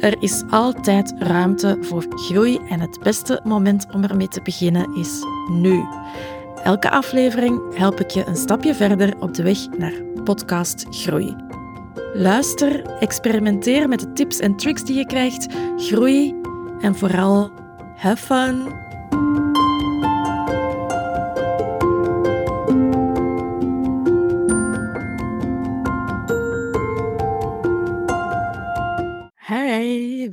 er 0.00 0.22
is 0.22 0.42
altijd 0.50 1.14
ruimte 1.18 1.76
voor 1.80 2.06
groei 2.08 2.58
en 2.68 2.80
het 2.80 2.98
beste 3.02 3.40
moment 3.44 3.86
om 3.92 4.04
ermee 4.04 4.28
te 4.28 4.42
beginnen 4.42 4.94
is 4.96 5.22
nu. 5.50 5.84
Elke 6.62 6.90
aflevering 6.90 7.60
help 7.74 8.00
ik 8.00 8.10
je 8.10 8.26
een 8.26 8.36
stapje 8.36 8.74
verder 8.74 9.14
op 9.20 9.34
de 9.34 9.42
weg 9.42 9.58
naar 9.78 10.02
podcast 10.24 10.86
groei. 10.90 11.36
Luister, 12.12 12.98
experimenteer 13.00 13.88
met 13.88 14.00
de 14.00 14.12
tips 14.12 14.38
en 14.38 14.56
tricks 14.56 14.84
die 14.84 14.96
je 14.96 15.06
krijgt, 15.06 15.46
groei 15.76 16.34
en 16.80 16.94
vooral 16.94 17.50
have 17.96 18.16
fun. 18.16 18.86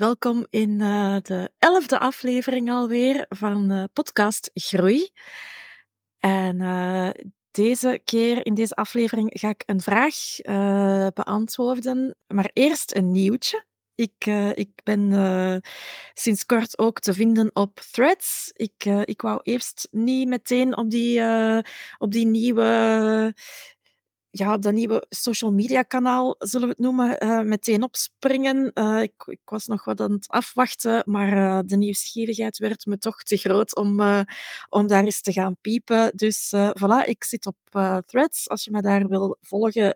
Welkom 0.06 0.46
in 0.50 0.80
uh, 0.80 1.18
de 1.22 1.52
elfde 1.60 2.00
aflevering 2.00 2.70
alweer 2.70 3.26
van 3.30 3.72
uh, 3.72 3.84
podcast 3.94 4.50
Groei. 4.54 5.10
En 6.20 6.62
uh, 6.62 7.10
deze 7.52 8.02
keer 8.04 8.46
in 8.46 8.54
deze 8.54 8.76
aflevering 8.76 9.30
ga 9.34 9.50
ik 9.50 9.64
een 9.66 9.82
vraag 9.82 10.16
beantwoorden, 11.14 12.16
maar 12.28 12.50
eerst 12.54 12.96
een 12.96 13.12
nieuwtje. 13.12 13.66
Ik, 13.96 14.26
ik 14.54 14.70
ben 14.84 15.62
sinds 16.14 16.46
kort 16.46 16.78
ook 16.78 17.00
te 17.00 17.14
vinden 17.14 17.50
op 17.54 17.80
Threads. 17.92 18.52
Ik, 18.54 18.86
ik 18.86 19.22
wou 19.22 19.40
eerst 19.44 19.88
niet 19.92 20.28
meteen 20.28 20.78
op 20.78 20.90
die, 20.90 21.22
op 21.98 22.12
die 22.12 22.26
nieuwe 22.26 23.34
ja, 24.38 24.58
dat 24.58 24.74
nieuwe 24.74 25.06
social 25.10 25.52
media 25.52 25.82
kanaal, 25.82 26.36
zullen 26.40 26.68
we 26.68 26.74
het 26.74 26.84
noemen, 26.84 27.24
uh, 27.24 27.42
meteen 27.42 27.84
opspringen. 27.84 28.72
Uh, 28.74 29.02
ik, 29.02 29.14
ik, 29.26 29.40
was 29.46 29.66
nog 29.66 29.86
wat 29.86 30.02
aan 30.02 30.12
het 30.12 30.28
afwachten, 30.28 31.04
maar 31.06 31.34
uh, 31.34 31.60
de 31.66 31.78
nieuwsgierigheid 31.78 32.58
werd 32.58 32.86
me 32.86 32.98
toch 32.98 33.24
te 33.24 33.38
groot 33.38 33.76
om, 33.76 34.02
om 34.70 34.88
daar 34.88 35.04
eens 35.04 35.22
te 35.22 35.32
gaan 35.32 35.58
piepen. 35.62 36.12
Dus 36.16 36.54
voilà, 36.56 37.06
ik 37.06 37.24
zit 37.24 37.46
op 37.46 37.56
Threads. 38.06 38.50
Als 38.50 38.64
je 38.64 38.72
me 38.72 38.82
daar 38.82 39.08
wil 39.08 39.38
volgen, 39.42 39.94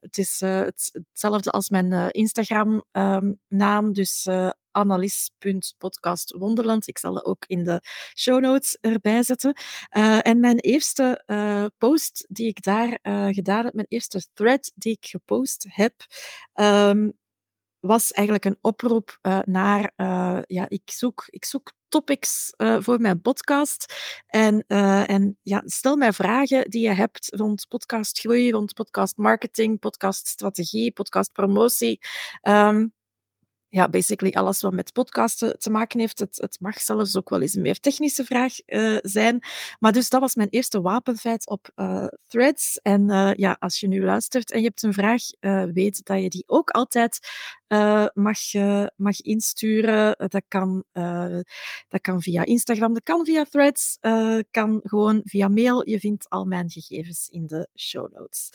het 0.00 0.18
is 0.18 0.40
hetzelfde 0.40 1.50
als 1.50 1.68
mijn 1.70 2.10
Instagram-naam. 2.10 3.84
Ehm, 3.84 3.92
dus 3.92 4.28
analyse.podcastwonderland. 4.72 6.88
Ik 6.88 6.98
zal 6.98 7.14
dat 7.14 7.24
ook 7.24 7.44
in 7.46 7.64
de 7.64 7.80
show 8.18 8.40
notes 8.40 8.78
erbij 8.80 9.22
zetten. 9.22 9.56
Uh, 9.96 10.26
en 10.26 10.40
mijn 10.40 10.58
eerste 10.58 11.22
uh, 11.26 11.64
post 11.78 12.26
die 12.28 12.46
ik 12.46 12.62
daar 12.62 12.98
uh, 13.02 13.28
gedaan 13.28 13.64
heb, 13.64 13.74
mijn 13.74 13.86
eerste 13.88 14.26
thread 14.32 14.72
die 14.74 14.92
ik 14.92 15.06
gepost 15.06 15.66
heb, 15.68 15.94
um, 16.54 17.12
was 17.80 18.12
eigenlijk 18.12 18.46
een 18.46 18.58
oproep 18.60 19.18
naar, 19.44 19.92
ja, 20.46 20.68
ik 20.68 20.90
zoek, 20.90 21.24
ik 21.26 21.44
zoek 21.44 21.72
topics 21.88 22.52
voor 22.56 23.00
mijn 23.00 23.20
podcast. 23.20 23.94
En, 24.26 24.64
en 25.06 25.38
ja, 25.42 25.62
stel 25.64 25.96
mij 25.96 26.12
vragen 26.12 26.70
die 26.70 26.82
je 26.82 26.94
hebt 26.94 27.34
rond 27.36 27.66
podcastgroei, 27.68 28.50
rond 28.50 28.74
podcast 28.74 29.16
marketing, 29.16 29.78
podcaststrategie, 29.78 30.92
podcastpromotie. 30.92 32.00
Um, 32.42 32.92
ja, 33.72 33.88
basically 33.88 34.32
alles 34.34 34.60
wat 34.60 34.72
met 34.72 34.92
podcasten 34.92 35.58
te 35.58 35.70
maken 35.70 36.00
heeft. 36.00 36.18
Het, 36.18 36.36
het 36.40 36.56
mag 36.60 36.80
zelfs 36.80 37.16
ook 37.16 37.28
wel 37.28 37.40
eens 37.40 37.54
een 37.54 37.62
meer 37.62 37.80
technische 37.80 38.24
vraag 38.24 38.54
uh, 38.66 38.98
zijn. 39.00 39.42
Maar 39.78 39.92
dus 39.92 40.08
dat 40.08 40.20
was 40.20 40.34
mijn 40.34 40.48
eerste 40.48 40.80
wapenfeit 40.80 41.48
op 41.48 41.70
uh, 41.76 42.06
Threads. 42.26 42.78
En 42.82 43.10
uh, 43.10 43.34
ja, 43.34 43.56
als 43.58 43.80
je 43.80 43.88
nu 43.88 44.04
luistert 44.04 44.50
en 44.50 44.58
je 44.58 44.66
hebt 44.66 44.82
een 44.82 44.92
vraag, 44.92 45.22
weet 45.72 46.04
dat 46.04 46.22
je 46.22 46.28
die 46.28 46.44
ook 46.46 46.70
altijd 46.70 47.18
mag, 48.14 48.38
mag 48.96 49.20
insturen. 49.20 50.28
dat, 50.28 50.42
kan, 50.48 50.84
dat 51.88 52.00
kan 52.00 52.22
via 52.22 52.44
Instagram, 52.44 52.94
dat 52.94 53.02
kan 53.02 53.24
via 53.24 53.44
Threads, 53.44 53.98
kan 54.50 54.80
gewoon 54.84 55.20
via 55.24 55.48
mail. 55.48 55.88
Je 55.88 56.00
vindt 56.00 56.28
al 56.28 56.44
mijn 56.44 56.70
gegevens 56.70 57.28
in 57.28 57.46
de 57.46 57.68
show 57.74 58.12
notes. 58.12 58.50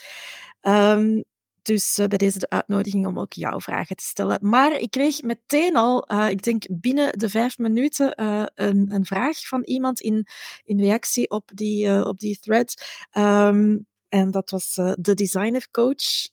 Um, 0.61 1.23
dus 1.67 1.99
uh, 1.99 2.07
bij 2.07 2.17
deze 2.17 2.39
de 2.39 2.49
uitnodiging 2.49 3.07
om 3.07 3.19
ook 3.19 3.33
jouw 3.33 3.59
vragen 3.59 3.95
te 3.95 4.03
stellen. 4.03 4.37
Maar 4.41 4.79
ik 4.79 4.91
kreeg 4.91 5.21
meteen 5.21 5.75
al, 5.75 6.11
uh, 6.11 6.29
ik 6.29 6.43
denk 6.43 6.65
binnen 6.69 7.19
de 7.19 7.29
vijf 7.29 7.57
minuten, 7.57 8.21
uh, 8.21 8.45
een, 8.55 8.93
een, 8.93 9.05
vraag 9.05 9.47
van 9.47 9.63
iemand 9.63 9.99
in, 9.99 10.27
in 10.63 10.79
reactie 10.79 11.29
op 11.29 11.51
die, 11.53 12.05
op 12.05 12.19
die 12.19 12.39
thread. 12.39 12.85
Um, 13.17 13.85
en 14.09 14.31
dat 14.31 14.49
was 14.49 14.73
de 14.95 15.13
designer 15.13 15.67
coach. 15.71 16.29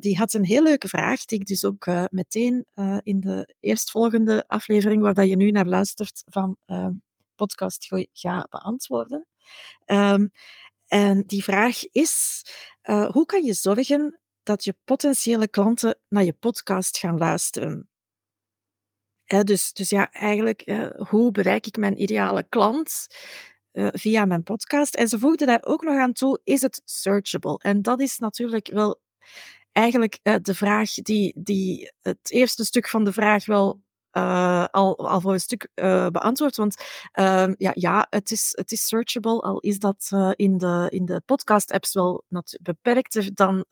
die 0.00 0.16
had 0.16 0.32
een 0.32 0.44
heel 0.44 0.62
leuke 0.62 0.88
vraag, 0.88 1.24
die 1.24 1.40
ik 1.40 1.46
dus 1.46 1.64
ook 1.64 1.86
meteen 2.10 2.66
in 3.02 3.20
de 3.20 3.54
eerstvolgende 3.60 4.44
aflevering, 4.46 5.02
waar 5.02 5.14
dat 5.14 5.28
je 5.28 5.36
nu 5.36 5.50
naar 5.50 5.66
luistert, 5.66 6.22
van 6.26 6.56
podcast 7.34 7.88
ga 8.12 8.46
beantwoorden. 8.50 9.26
Um, 9.86 10.30
en 10.90 11.22
die 11.26 11.44
vraag 11.44 11.90
is: 11.90 12.44
uh, 12.82 13.10
hoe 13.10 13.26
kan 13.26 13.44
je 13.44 13.52
zorgen 13.52 14.20
dat 14.42 14.64
je 14.64 14.76
potentiële 14.84 15.48
klanten 15.48 15.98
naar 16.08 16.24
je 16.24 16.32
podcast 16.32 16.98
gaan 16.98 17.18
luisteren? 17.18 17.88
dus, 19.24 19.72
dus 19.72 19.90
ja, 19.90 20.12
eigenlijk, 20.12 20.62
uh, 20.64 20.90
hoe 20.96 21.30
bereik 21.30 21.66
ik 21.66 21.76
mijn 21.76 22.02
ideale 22.02 22.46
klant? 22.48 23.06
Uh, 23.72 23.88
via 23.92 24.24
mijn 24.24 24.42
podcast. 24.42 24.94
En 24.94 25.08
ze 25.08 25.18
voegde 25.18 25.46
daar 25.46 25.62
ook 25.64 25.82
nog 25.82 25.98
aan 25.98 26.12
toe: 26.12 26.40
is 26.44 26.62
het 26.62 26.82
searchable? 26.84 27.58
En 27.58 27.82
dat 27.82 28.00
is 28.00 28.18
natuurlijk 28.18 28.70
wel 28.70 29.00
eigenlijk 29.72 30.18
de 30.42 30.54
vraag 30.54 30.92
die, 30.92 31.32
die 31.36 31.92
het 32.00 32.30
eerste 32.30 32.64
stuk 32.64 32.88
van 32.88 33.04
de 33.04 33.12
vraag 33.12 33.46
wel 33.46 33.80
uh, 34.12 34.64
al, 34.70 35.08
al 35.08 35.20
voor 35.20 35.32
een 35.32 35.40
stuk 35.40 35.68
uh, 35.74 36.06
beantwoord. 36.06 36.56
Want 36.56 36.76
uh, 37.14 37.48
ja, 37.56 37.70
ja 37.74 38.06
het, 38.10 38.30
is, 38.30 38.52
het 38.54 38.72
is 38.72 38.86
searchable, 38.86 39.40
al 39.40 39.58
is 39.58 39.78
dat 39.78 40.10
uh, 40.14 40.30
in 40.34 40.58
de, 40.58 40.86
in 40.88 41.04
de 41.04 41.22
podcast-apps 41.24 41.92
wel 41.92 42.24
beperkter 42.62 43.34
dan 43.34 43.64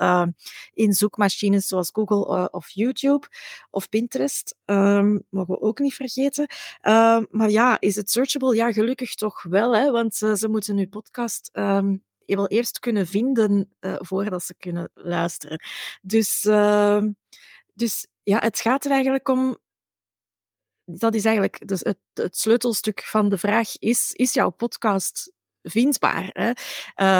in 0.72 0.92
zoekmachines 0.92 1.66
zoals 1.66 1.90
Google 1.92 2.50
of 2.50 2.68
YouTube 2.68 3.26
of 3.70 3.88
Pinterest. 3.88 4.56
Um, 4.64 5.22
mogen 5.30 5.54
we 5.54 5.60
ook 5.60 5.78
niet 5.78 5.94
vergeten. 5.94 6.46
Ehm, 6.80 7.24
maar 7.30 7.50
ja, 7.50 7.80
is 7.80 7.96
het 7.96 8.10
searchable? 8.10 8.54
Ja, 8.54 8.72
gelukkig 8.72 9.14
toch 9.14 9.42
wel, 9.42 9.76
hè, 9.76 9.90
want 9.90 10.14
ze 10.14 10.48
moeten 10.48 10.74
nu 10.74 10.88
podcast. 10.88 11.50
Um, 11.52 12.06
wel 12.24 12.48
eerst 12.48 12.78
kunnen 12.78 13.06
vinden 13.06 13.70
voordat 13.80 14.42
ze 14.42 14.54
kunnen 14.58 14.90
luisteren. 14.94 15.60
Dus, 16.02 16.40
dus 17.74 18.06
ja, 18.22 18.38
het 18.38 18.60
gaat 18.60 18.84
er 18.84 18.90
eigenlijk 18.90 19.28
om 19.28 19.58
dat 20.90 21.14
is 21.14 21.24
eigenlijk 21.24 21.68
dus 21.68 21.80
het, 21.80 21.98
het, 22.12 22.36
sleutelstuk 22.36 23.02
van 23.02 23.28
de 23.28 23.38
vraag: 23.38 23.78
is, 23.78 24.12
is 24.12 24.32
jouw 24.32 24.50
podcast 24.50 25.32
vindbaar? 25.62 26.30
Hè? 26.32 26.50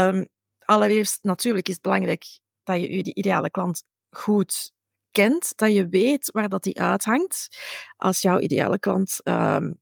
Um, 0.09 0.29
allereerst, 0.65 1.19
natuurlijk 1.23 1.69
is 1.69 1.75
het 1.75 1.83
belangrijk 1.83 2.25
dat 2.62 2.81
je 2.81 2.97
je 2.97 3.15
ideale 3.15 3.51
klant 3.51 3.83
goed 4.11 4.73
kent, 5.11 5.53
dat 5.56 5.73
je 5.73 5.89
weet 5.89 6.31
waar 6.31 6.49
dat 6.49 6.62
die 6.62 6.81
uithangt. 6.81 7.49
Als 7.97 8.20
jouw 8.20 8.38
ideale 8.38 8.79
klant 8.79 9.20
um, 9.25 9.81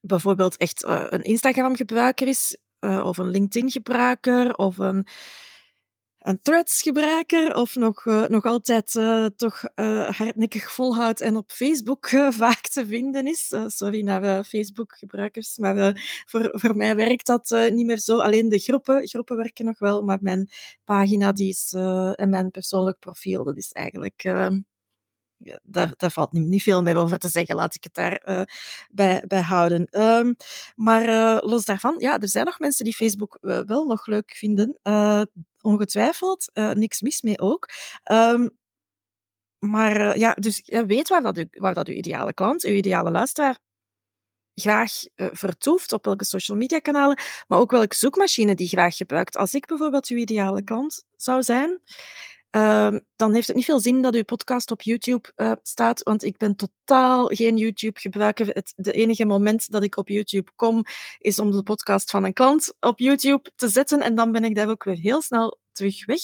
bijvoorbeeld 0.00 0.56
echt 0.56 0.84
uh, 0.84 1.06
een 1.08 1.22
Instagram-gebruiker 1.22 2.28
is, 2.28 2.56
uh, 2.80 3.04
of 3.04 3.18
een 3.18 3.30
LinkedIn-gebruiker, 3.30 4.54
of 4.54 4.78
een 4.78 5.06
een 6.26 6.42
Threads-gebruiker 6.42 7.54
of 7.54 7.74
nog, 7.74 8.04
uh, 8.04 8.26
nog 8.26 8.44
altijd 8.44 8.94
uh, 8.94 9.26
toch 9.36 9.64
uh, 9.74 10.10
hardnekkig 10.10 10.72
volhoudt 10.72 11.20
en 11.20 11.36
op 11.36 11.50
Facebook 11.52 12.08
vaak 12.42 12.68
te 12.68 12.86
vinden 12.86 13.26
is. 13.26 13.54
sorry 13.66 14.02
naar 14.02 14.44
Facebook-gebruikers, 14.44 15.56
maar 15.56 16.00
voor, 16.26 16.48
voor 16.52 16.76
mij 16.76 16.96
werkt 16.96 17.26
dat 17.26 17.70
niet 17.72 17.86
meer 17.86 17.98
zo. 17.98 18.18
Alleen 18.18 18.48
de 18.48 18.58
groepen, 18.58 19.08
groepen 19.08 19.36
werken 19.36 19.64
nog 19.64 19.78
wel, 19.78 20.02
maar 20.02 20.18
mijn 20.20 20.48
pagina 20.84 21.32
die 21.32 21.48
is, 21.48 21.72
en 22.14 22.30
mijn 22.30 22.50
persoonlijk 22.50 22.98
profiel, 22.98 23.44
dat 23.44 23.56
is 23.56 23.72
eigenlijk 23.72 24.22
ja, 25.38 25.60
daar, 25.62 25.92
daar, 25.96 26.10
valt 26.10 26.32
niet, 26.32 26.46
niet, 26.46 26.62
veel 26.62 26.82
meer 26.82 26.96
over 26.96 27.18
te 27.18 27.28
zeggen, 27.28 27.54
laat 27.54 27.74
ik 27.74 27.84
het 27.84 27.94
daar 27.94 28.22
uh, 28.28 28.42
bij, 28.90 29.24
bij, 29.26 29.40
houden. 29.40 29.88
Um, 29.90 30.36
maar 30.74 31.08
uh, 31.08 31.38
los 31.40 31.64
daarvan, 31.64 31.94
ja, 31.98 32.18
er 32.18 32.28
zijn 32.28 32.44
nog 32.44 32.58
mensen 32.58 32.84
die 32.84 32.94
Facebook 32.94 33.38
uh, 33.40 33.60
wel 33.66 33.86
nog 33.86 34.06
leuk 34.06 34.34
vinden. 34.36 34.78
ongetwijfeld, 35.60 36.50
niks 36.54 37.00
mis 37.00 37.22
mee 37.22 37.40
ook. 37.40 37.68
Um, 38.12 38.58
maar 39.58 40.18
ja, 40.18 40.34
dus 40.34 40.62
weet 40.86 41.08
waar 41.08 41.22
dat, 41.22 41.44
waar 41.50 41.74
dat 41.74 41.88
uw 41.88 41.94
ideale 41.94 42.34
klant, 42.34 42.64
uw 42.64 42.74
ideale 42.74 43.10
luisteraar 43.10 43.58
graag 44.54 44.92
vertoeft, 45.14 45.92
op 45.92 46.04
welke 46.04 46.24
social 46.24 46.56
media 46.56 46.78
kanalen, 46.78 47.18
maar 47.46 47.58
ook 47.58 47.70
welke 47.70 47.96
zoekmachine 47.96 48.54
die 48.54 48.68
graag 48.68 48.96
gebruikt. 48.96 49.36
Als 49.36 49.54
ik 49.54 49.66
bijvoorbeeld 49.66 50.06
uw 50.06 50.16
ideale 50.16 50.62
klant 50.62 51.04
zou 51.16 51.42
zijn, 51.42 51.80
uh, 52.50 52.96
dan 53.16 53.34
heeft 53.34 53.46
het 53.46 53.56
niet 53.56 53.64
veel 53.64 53.80
zin 53.80 54.02
dat 54.02 54.14
uw 54.14 54.24
podcast 54.24 54.70
op 54.70 54.82
YouTube 54.82 55.32
uh, 55.36 55.52
staat, 55.62 56.02
want 56.02 56.24
ik 56.24 56.36
ben 56.36 56.56
totaal 56.56 57.26
geen 57.26 57.56
YouTube-gebruiker. 57.56 58.46
Het 58.48 58.92
enige 58.92 59.24
moment 59.24 59.70
dat 59.70 59.82
ik 59.82 59.96
op 59.96 60.08
YouTube 60.08 60.50
kom, 60.56 60.84
is 61.18 61.38
om 61.38 61.50
de 61.50 61.62
podcast 61.62 62.10
van 62.10 62.24
een 62.24 62.32
klant 62.32 62.74
op 62.80 62.98
YouTube 62.98 63.50
te 63.56 63.68
zetten 63.68 64.00
en 64.00 64.14
dan 64.14 64.32
ben 64.32 64.44
ik 64.44 64.54
daar 64.54 64.68
ook 64.68 64.84
weer 64.84 64.98
heel 64.98 65.22
snel 65.22 65.58
terug 65.76 66.06
weg. 66.06 66.20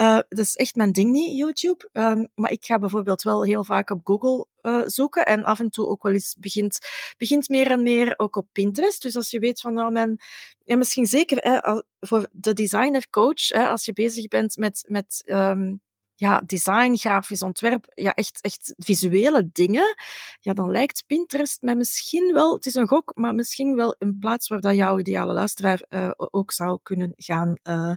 Uh, 0.00 0.18
dat 0.28 0.38
is 0.38 0.56
echt 0.56 0.74
mijn 0.74 0.92
ding 0.92 1.10
niet, 1.10 1.38
YouTube. 1.38 1.88
Um, 1.92 2.28
maar 2.34 2.50
ik 2.50 2.64
ga 2.64 2.78
bijvoorbeeld 2.78 3.22
wel 3.22 3.44
heel 3.44 3.64
vaak 3.64 3.90
op 3.90 4.00
Google 4.04 4.46
uh, 4.62 4.82
zoeken 4.86 5.26
en 5.26 5.44
af 5.44 5.60
en 5.60 5.70
toe 5.70 5.86
ook 5.86 6.02
wel 6.02 6.12
eens 6.12 6.36
begint, 6.38 6.78
begint 7.18 7.48
meer 7.48 7.70
en 7.70 7.82
meer 7.82 8.14
ook 8.16 8.36
op 8.36 8.46
Pinterest. 8.52 9.02
Dus 9.02 9.16
als 9.16 9.30
je 9.30 9.38
weet 9.38 9.60
van 9.60 9.74
nou, 9.74 9.92
mijn, 9.92 10.20
ja, 10.64 10.76
misschien 10.76 11.06
zeker 11.06 11.38
hè, 11.38 11.80
voor 12.00 12.28
de 12.32 12.52
designer 12.52 13.06
coach, 13.10 13.50
als 13.50 13.84
je 13.84 13.92
bezig 13.92 14.28
bent 14.28 14.56
met, 14.56 14.84
met 14.88 15.22
um, 15.26 15.80
ja, 16.14 16.42
design, 16.46 16.94
grafisch 16.96 17.42
ontwerp, 17.42 17.92
ja, 17.94 18.14
echt, 18.14 18.40
echt 18.40 18.74
visuele 18.76 19.50
dingen, 19.52 19.94
ja, 20.40 20.52
dan 20.52 20.70
lijkt 20.70 21.06
Pinterest 21.06 21.62
mij 21.62 21.76
misschien 21.76 22.32
wel, 22.32 22.54
het 22.54 22.66
is 22.66 22.74
een 22.74 22.88
gok, 22.88 23.12
maar 23.14 23.34
misschien 23.34 23.76
wel 23.76 23.94
een 23.98 24.18
plaats 24.18 24.48
waar 24.48 24.60
dat 24.60 24.74
jouw 24.74 24.98
ideale 24.98 25.32
luisteraar 25.32 25.82
uh, 25.88 26.10
ook 26.16 26.52
zou 26.52 26.78
kunnen 26.82 27.12
gaan, 27.16 27.58
uh, 27.62 27.92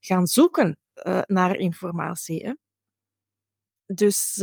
gaan 0.00 0.26
zoeken 0.26 0.78
uh, 0.94 1.20
naar 1.26 1.56
informatie. 1.56 2.46
Hè. 2.46 2.52
Dus, 3.86 4.34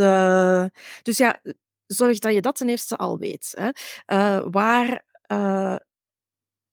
dus 1.01 1.17
ja, 1.17 1.41
zorg 1.85 2.19
dat 2.19 2.33
je 2.33 2.41
dat 2.41 2.55
ten 2.55 2.69
eerste 2.69 2.95
al 2.95 3.17
weet. 3.17 3.55
Hè. 3.57 3.69
waar, 4.49 5.05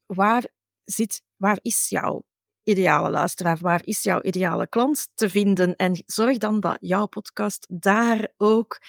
waar, 0.07 0.47
zit, 0.85 1.23
waar 1.37 1.59
is 1.63 1.89
jouw 1.89 2.25
ideale 2.67 3.11
luisteraar? 3.11 3.59
Waar 3.61 3.81
is 3.85 4.03
jouw 4.03 4.23
ideale 4.23 4.67
klant 4.67 5.09
te 5.15 5.31
vinden? 5.31 5.77
En 5.77 6.03
zorg 6.07 6.39
dan 6.39 6.61
dat 6.61 6.77
jouw 6.81 7.07
podcast 7.07 7.67
daar 7.69 8.29
ook 8.37 8.81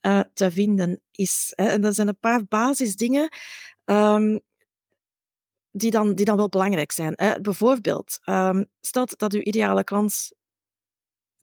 uh, 0.00 0.20
te 0.34 0.50
vinden 0.50 1.00
is. 1.10 1.52
Hè. 1.54 1.68
En 1.68 1.80
dat 1.80 1.94
zijn 1.94 2.08
een 2.08 2.18
paar 2.20 2.44
basisdingen 2.44 3.28
um, 3.84 4.40
die, 5.70 5.90
dan, 5.90 6.14
die 6.14 6.24
dan 6.24 6.36
wel 6.36 6.48
belangrijk 6.48 6.92
zijn. 6.92 7.12
Hè. 7.16 7.40
Bijvoorbeeld, 7.40 8.18
um, 8.24 8.66
stel 8.80 9.06
dat 9.16 9.32
uw 9.32 9.40
ideale 9.40 9.84
klant 9.84 10.32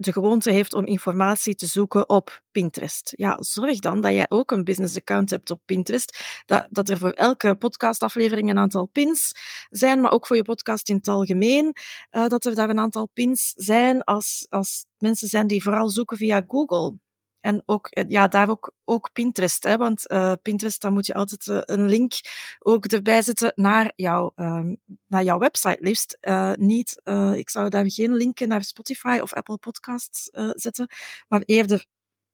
de 0.02 0.12
gewoonte 0.12 0.52
heeft 0.52 0.74
om 0.74 0.86
informatie 0.86 1.56
te 1.56 1.66
zoeken 1.66 2.10
op 2.10 2.42
Pinterest. 2.52 3.14
Ja, 3.16 3.38
zorg 3.40 3.80
dan 3.80 4.02
dat 4.02 4.12
jij 4.12 4.26
ook 4.30 4.52
een 4.52 4.64
business 4.64 4.96
account 4.96 5.30
hebt 5.30 5.52
op 5.52 5.62
Pinterest. 5.66 6.44
Dat, 6.46 6.68
dat 6.70 6.90
er 6.90 6.98
voor 6.98 7.12
elke 7.12 7.56
podcastaflevering 7.56 8.50
een 8.50 8.58
aantal 8.58 8.86
pins 8.86 9.32
zijn, 9.70 10.02
maar 10.02 10.12
ook 10.12 10.28
voor 10.28 10.36
je 10.36 10.44
podcast 10.44 10.90
in 10.90 10.96
het 10.96 11.08
algemeen. 11.08 11.76
Uh, 12.12 12.28
dat 12.28 12.46
er 12.46 12.56
daar 12.56 12.70
een 12.70 12.80
aantal 12.80 13.10
pins 13.14 13.54
zijn 13.56 14.04
als, 14.04 14.46
als 14.50 14.86
mensen 14.98 15.28
zijn 15.28 15.48
die 15.48 15.64
vooral 15.64 15.90
zoeken 15.90 16.18
via 16.18 16.44
Google. 16.48 16.98
En 17.42 17.64
ook, 17.66 17.88
eh, 17.88 18.10
ja, 18.10 18.28
daar 18.28 18.50
ook, 18.50 18.74
ook 18.86 19.10
Pinterest. 19.14 19.64
Hè, 19.64 19.78
want 19.78 20.12
uh, 20.12 20.34
Pinterest, 20.42 20.82
dan 20.82 20.94
moet 20.94 21.06
je 21.06 21.14
altijd 21.14 21.46
uh, 21.46 21.62
een 21.66 21.86
link 21.86 22.14
ook 22.60 22.86
erbij 22.86 23.22
zetten 23.22 23.52
naar, 23.56 23.92
jouw 23.96 24.32
uh, 24.36 24.64
naar 25.08 25.24
jouw 25.24 25.40
website 25.40 25.78
liefst. 25.80 26.18
niet, 26.56 27.02
ik 27.34 27.50
zou 27.50 27.70
daar 27.70 27.92
geen 27.92 28.14
linken 28.14 28.48
naar 28.48 28.64
Spotify 28.64 29.20
of 29.22 29.34
Apple 29.34 29.58
Podcasts 29.58 30.30
zetten, 30.54 30.88
maar 31.28 31.42
eerder 31.46 31.86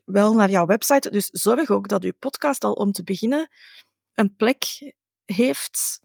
wel 0.03 0.33
naar 0.33 0.49
jouw 0.49 0.65
website. 0.65 1.09
Dus 1.09 1.25
zorg 1.25 1.69
ook 1.69 1.87
dat 1.87 2.03
je 2.03 2.13
podcast 2.13 2.63
al 2.63 2.73
om 2.73 2.91
te 2.91 3.03
beginnen 3.03 3.49
een 4.13 4.35
plek 4.35 4.93
heeft 5.25 5.99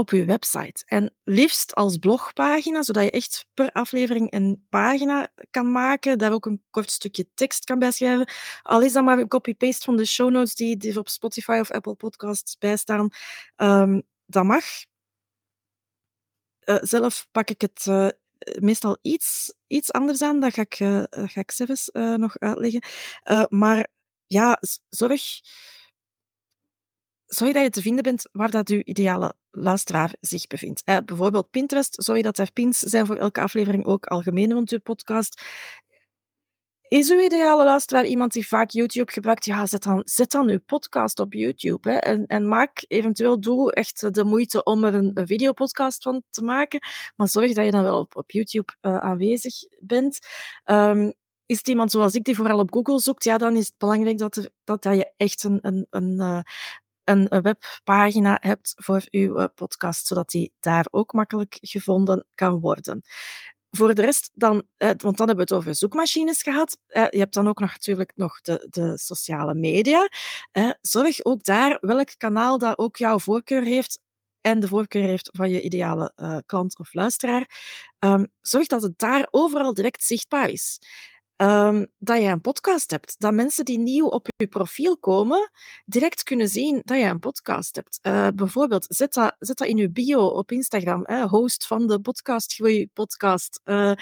op 0.00 0.10
je 0.10 0.24
website. 0.24 0.82
En 0.86 1.14
liefst 1.24 1.74
als 1.74 1.96
blogpagina, 1.96 2.82
zodat 2.82 3.04
je 3.04 3.10
echt 3.10 3.46
per 3.54 3.72
aflevering 3.72 4.32
een 4.32 4.66
pagina 4.68 5.28
kan 5.50 5.72
maken, 5.72 6.18
daar 6.18 6.32
ook 6.32 6.46
een 6.46 6.62
kort 6.70 6.90
stukje 6.90 7.28
tekst 7.34 7.64
kan 7.64 7.78
bijschrijven. 7.78 8.30
Al 8.62 8.82
is 8.82 8.92
dat 8.92 9.04
maar 9.04 9.18
een 9.18 9.28
copy-paste 9.28 9.84
van 9.84 9.96
de 9.96 10.04
show 10.04 10.30
notes 10.30 10.54
die, 10.54 10.76
die 10.76 10.98
op 10.98 11.08
Spotify 11.08 11.58
of 11.60 11.70
Apple 11.70 11.94
Podcasts 11.94 12.58
bijstaan. 12.58 13.08
Um, 13.56 14.02
dat 14.26 14.44
mag. 14.44 14.64
Uh, 16.64 16.78
zelf 16.80 17.26
pak 17.30 17.50
ik 17.50 17.60
het 17.60 17.86
uh, 17.88 18.08
meestal 18.58 18.98
iets, 19.02 19.54
iets 19.66 19.92
anders 19.92 20.22
aan. 20.22 20.40
Dat 20.40 20.54
ga 20.54 20.62
ik, 20.62 20.80
uh, 20.80 21.02
ga 21.10 21.40
ik 21.40 21.50
zelfs 21.50 21.88
nog 21.92 22.38
uitleggen. 22.38 22.82
maar 23.48 23.88
ja, 24.26 24.58
zorg 24.88 25.22
zorg 27.34 27.52
dat 27.52 27.62
je 27.62 27.70
te 27.70 27.82
vinden 27.82 28.02
bent 28.02 28.28
waar 28.32 28.50
dat 28.50 28.68
je 28.68 28.84
ideale 28.84 29.34
luisteraar 29.50 30.14
zich 30.20 30.46
bevindt. 30.46 30.82
Eh, 30.84 30.96
bijvoorbeeld 31.04 31.50
Pinterest, 31.50 32.02
zorg 32.02 32.22
dat 32.22 32.38
er 32.38 32.52
pins 32.52 32.78
zijn 32.78 33.06
voor 33.06 33.16
elke 33.16 33.40
aflevering, 33.40 33.84
ook 33.84 34.06
algemeen 34.06 34.52
rond 34.52 34.70
je 34.70 34.78
podcast. 34.78 35.42
Is 36.88 37.10
uw 37.10 37.20
ideale 37.20 37.64
luisteraar 37.64 38.06
iemand 38.06 38.32
die 38.32 38.48
vaak 38.48 38.70
YouTube 38.70 39.12
gebruikt? 39.12 39.44
Ja, 39.44 39.66
zet 39.66 39.82
dan, 39.82 40.02
zet 40.04 40.30
dan 40.30 40.48
uw 40.48 40.60
podcast 40.66 41.20
op 41.20 41.32
YouTube. 41.32 41.90
Hè, 41.90 41.96
en, 41.96 42.26
en 42.26 42.48
maak 42.48 42.84
eventueel, 42.88 43.40
doe 43.40 43.72
echt 43.72 44.14
de 44.14 44.24
moeite 44.24 44.62
om 44.62 44.84
er 44.84 44.94
een, 44.94 45.12
videopodcast 45.14 46.02
van 46.02 46.22
te 46.30 46.42
maken. 46.42 46.80
Maar 47.16 47.28
zorg 47.28 47.52
dat 47.52 47.64
je 47.64 47.70
dan 47.70 47.82
wel 47.82 48.08
op, 48.12 48.30
YouTube 48.30 48.72
uh, 48.82 48.96
aanwezig 48.96 49.54
bent. 49.80 50.18
Um, 50.64 51.12
is 51.50 51.58
het 51.58 51.68
iemand 51.68 51.90
zoals 51.90 52.14
ik 52.14 52.24
die 52.24 52.36
vooral 52.36 52.58
op 52.58 52.72
Google 52.72 53.00
zoekt, 53.00 53.24
ja, 53.24 53.38
dan 53.38 53.56
is 53.56 53.66
het 53.66 53.78
belangrijk 53.78 54.18
dat, 54.18 54.36
er, 54.36 54.50
dat, 54.64 54.82
dat 54.82 54.96
je 54.96 55.12
echt 55.16 55.44
een, 55.44 55.58
een, 55.62 55.86
een, 55.90 56.12
uh, 56.12 56.40
een 57.10 57.42
webpagina 57.42 58.38
hebt 58.40 58.72
voor 58.76 59.02
uw 59.10 59.36
eh, 59.36 59.44
podcast, 59.54 60.06
zodat 60.06 60.30
die 60.30 60.52
daar 60.60 60.86
ook 60.90 61.12
makkelijk 61.12 61.58
gevonden 61.60 62.26
kan 62.34 62.60
worden. 62.60 63.02
Voor 63.70 63.94
de 63.94 64.02
rest 64.02 64.30
dan, 64.34 64.62
eh, 64.76 64.88
want 64.88 65.16
dan 65.16 65.26
hebben 65.26 65.36
we 65.36 65.40
het 65.40 65.52
over 65.52 65.74
zoekmachines 65.74 66.42
gehad. 66.42 66.78
Eh, 66.86 67.06
je 67.10 67.18
hebt 67.18 67.34
dan 67.34 67.48
ook 67.48 67.58
nog 67.60 67.70
natuurlijk 67.70 68.12
nog 68.14 68.40
de, 68.40 68.66
de 68.70 68.98
sociale 68.98 69.54
media. 69.54 70.08
Zorg 70.80 71.24
ook 71.24 71.44
daar 71.44 71.78
welk 71.80 72.08
kanaal 72.16 72.58
dat 72.58 72.78
ook 72.78 72.96
jouw 72.96 73.18
voorkeur 73.18 73.62
heeft 73.62 73.98
en 74.40 74.60
de 74.60 74.68
voorkeur 74.68 75.02
heeft 75.02 75.30
van 75.32 75.50
je 75.50 75.60
ideale 75.60 76.12
klant 76.46 76.78
of 76.78 76.94
luisteraar. 76.94 77.50
Ehm, 77.98 78.24
zorg 78.40 78.66
dat 78.66 78.82
het 78.82 78.98
daar 78.98 79.28
overal 79.30 79.74
direct 79.74 80.04
zichtbaar 80.04 80.48
is 80.48 80.78
um, 81.42 81.86
dat 81.98 82.20
je 82.20 82.28
een 82.28 82.40
podcast 82.40 82.90
hebt. 82.90 83.14
Dat 83.18 83.32
mensen 83.32 83.64
die 83.64 83.78
nieuw 83.78 84.06
op 84.06 84.28
je 84.36 84.46
profiel 84.46 84.98
komen, 84.98 85.50
direct 85.84 86.22
kunnen 86.22 86.48
zien 86.48 86.80
dat 86.84 86.98
je 86.98 87.04
een 87.04 87.18
podcast 87.18 87.76
hebt. 87.76 87.98
Uh, 88.02 88.28
bijvoorbeeld, 88.34 88.86
zet 88.88 89.12
dat, 89.12 89.36
dat 89.38 89.60
in 89.60 89.76
je 89.76 89.90
bio 89.90 90.26
op 90.26 90.52
Instagram. 90.52 91.02
Hè, 91.04 91.26
host 91.26 91.66
van 91.66 91.86
de 91.86 92.00
podcast 92.00 92.54
Groei 92.54 92.88
Podcast. 92.92 93.60
Uh, 93.64 93.92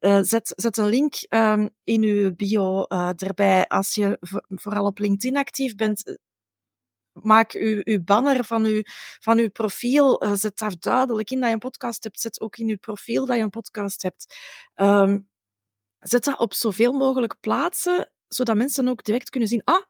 uh, 0.00 0.18
zet, 0.22 0.52
zet 0.56 0.76
een 0.76 0.88
link 0.88 1.14
um, 1.28 1.70
in 1.84 2.02
je 2.02 2.34
bio 2.34 2.84
erbij. 3.16 3.66
Als 3.66 3.94
je 3.94 4.18
vooral 4.48 4.84
op 4.84 4.98
LinkedIn 4.98 5.36
actief 5.36 5.74
bent, 5.74 6.18
maak 7.12 7.52
uw, 7.52 7.80
uw 7.84 8.02
banner 8.02 8.44
van 8.44 8.64
uw, 8.64 8.82
van 9.20 9.50
profiel, 9.52 10.24
zet 10.34 10.58
daar 10.58 10.74
duidelijk 10.78 11.30
in 11.30 11.38
dat 11.38 11.48
je 11.48 11.54
een 11.54 11.60
podcast 11.60 12.04
hebt. 12.04 12.20
Zet 12.20 12.40
ook 12.40 12.56
in 12.56 12.68
uw 12.68 12.78
profiel 12.78 13.26
dat 13.26 13.36
je 13.36 13.42
een 13.42 13.50
podcast 13.50 14.02
hebt. 14.02 14.36
Um, 14.74 15.28
Zet 16.00 16.24
dat 16.24 16.38
op 16.38 16.54
zoveel 16.54 16.92
mogelijk 16.92 17.36
plaatsen, 17.40 18.10
zodat 18.28 18.56
mensen 18.56 18.88
ook 18.88 19.04
direct 19.04 19.30
kunnen 19.30 19.48
zien, 19.48 19.62
ah, 19.64 19.82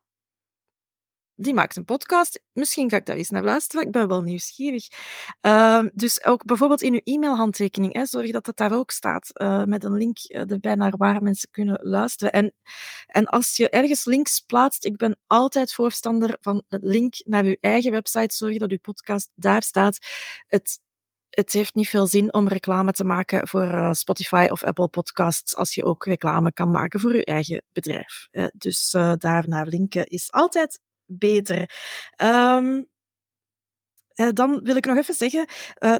die 1.40 1.54
maakt 1.54 1.76
een 1.76 1.84
podcast. 1.84 2.40
Misschien 2.52 2.90
ga 2.90 2.96
ik 2.96 3.06
daar 3.06 3.16
eens 3.16 3.30
naar 3.30 3.42
luisteren. 3.42 3.86
Ik 3.86 3.92
ben 3.92 4.08
wel 4.08 4.22
nieuwsgierig. 4.22 4.86
Uh, 5.42 5.84
dus 5.92 6.24
ook 6.24 6.44
bijvoorbeeld 6.44 6.82
in 6.82 6.92
uw 6.92 7.00
e-mailhandtekening, 7.04 7.92
hè, 7.92 8.06
zorg 8.06 8.30
dat 8.30 8.46
het 8.46 8.56
daar 8.56 8.72
ook 8.72 8.90
staat. 8.90 9.30
Uh, 9.34 9.64
met 9.64 9.84
een 9.84 9.96
link 9.96 10.18
uh, 10.28 10.50
erbij 10.50 10.74
naar 10.74 10.96
waar 10.96 11.22
mensen 11.22 11.48
kunnen 11.50 11.78
luisteren. 11.82 12.32
En, 12.32 12.54
en 13.06 13.26
als 13.26 13.56
je 13.56 13.70
ergens 13.70 14.04
links 14.04 14.40
plaatst, 14.40 14.84
ik 14.84 14.96
ben 14.96 15.18
altijd 15.26 15.72
voorstander 15.72 16.36
van 16.40 16.62
een 16.68 16.80
link 16.82 17.14
naar 17.24 17.44
uw 17.44 17.56
eigen 17.60 17.90
website. 17.90 18.34
Zorg 18.34 18.58
dat 18.58 18.70
uw 18.70 18.78
podcast 18.78 19.30
daar 19.34 19.62
staat. 19.62 19.98
Het 20.46 20.80
het 21.30 21.52
heeft 21.52 21.75
niet 21.75 21.88
veel 21.88 22.06
zin 22.06 22.32
om 22.32 22.49
reclame 22.49 22.92
te 22.92 23.04
maken 23.04 23.49
voor 23.49 23.64
uh, 23.64 23.92
Spotify 23.92 24.47
of 24.50 24.64
Apple 24.64 24.88
Podcasts 24.88 25.56
als 25.56 25.75
je 25.75 25.85
ook 25.85 26.04
reclame 26.04 26.52
kan 26.52 26.70
maken 26.70 27.00
voor 27.00 27.16
je 27.16 27.25
eigen 27.25 27.62
bedrijf. 27.73 28.28
Dus 28.52 28.94
uh, 28.94 29.12
daar 29.18 29.49
naar 29.49 29.66
linken 29.66 30.06
is 30.06 30.32
altijd 30.32 30.80
beter. 31.04 31.70
Um, 32.23 32.88
dan 34.32 34.61
wil 34.62 34.76
ik 34.76 34.87
nog 34.87 34.97
even 34.97 35.14
zeggen, 35.14 35.47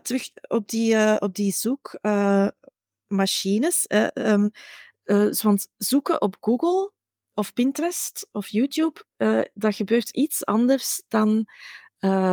terug 0.02 0.30
op 0.49 0.68
die, 0.68 1.20
op 1.20 1.35
die 1.35 1.52
zoekmachines. 1.52 3.87
Um, 4.14 4.50
want 5.42 5.68
zoeken 5.76 6.20
op 6.20 6.37
Google 6.40 6.92
of 7.35 7.52
Pinterest 7.52 8.28
of 8.32 8.49
YouTube, 8.49 9.04
dat 9.54 9.75
gebeurt 9.75 10.11
iets 10.11 10.44
anders 10.44 11.02
dan 11.08 11.49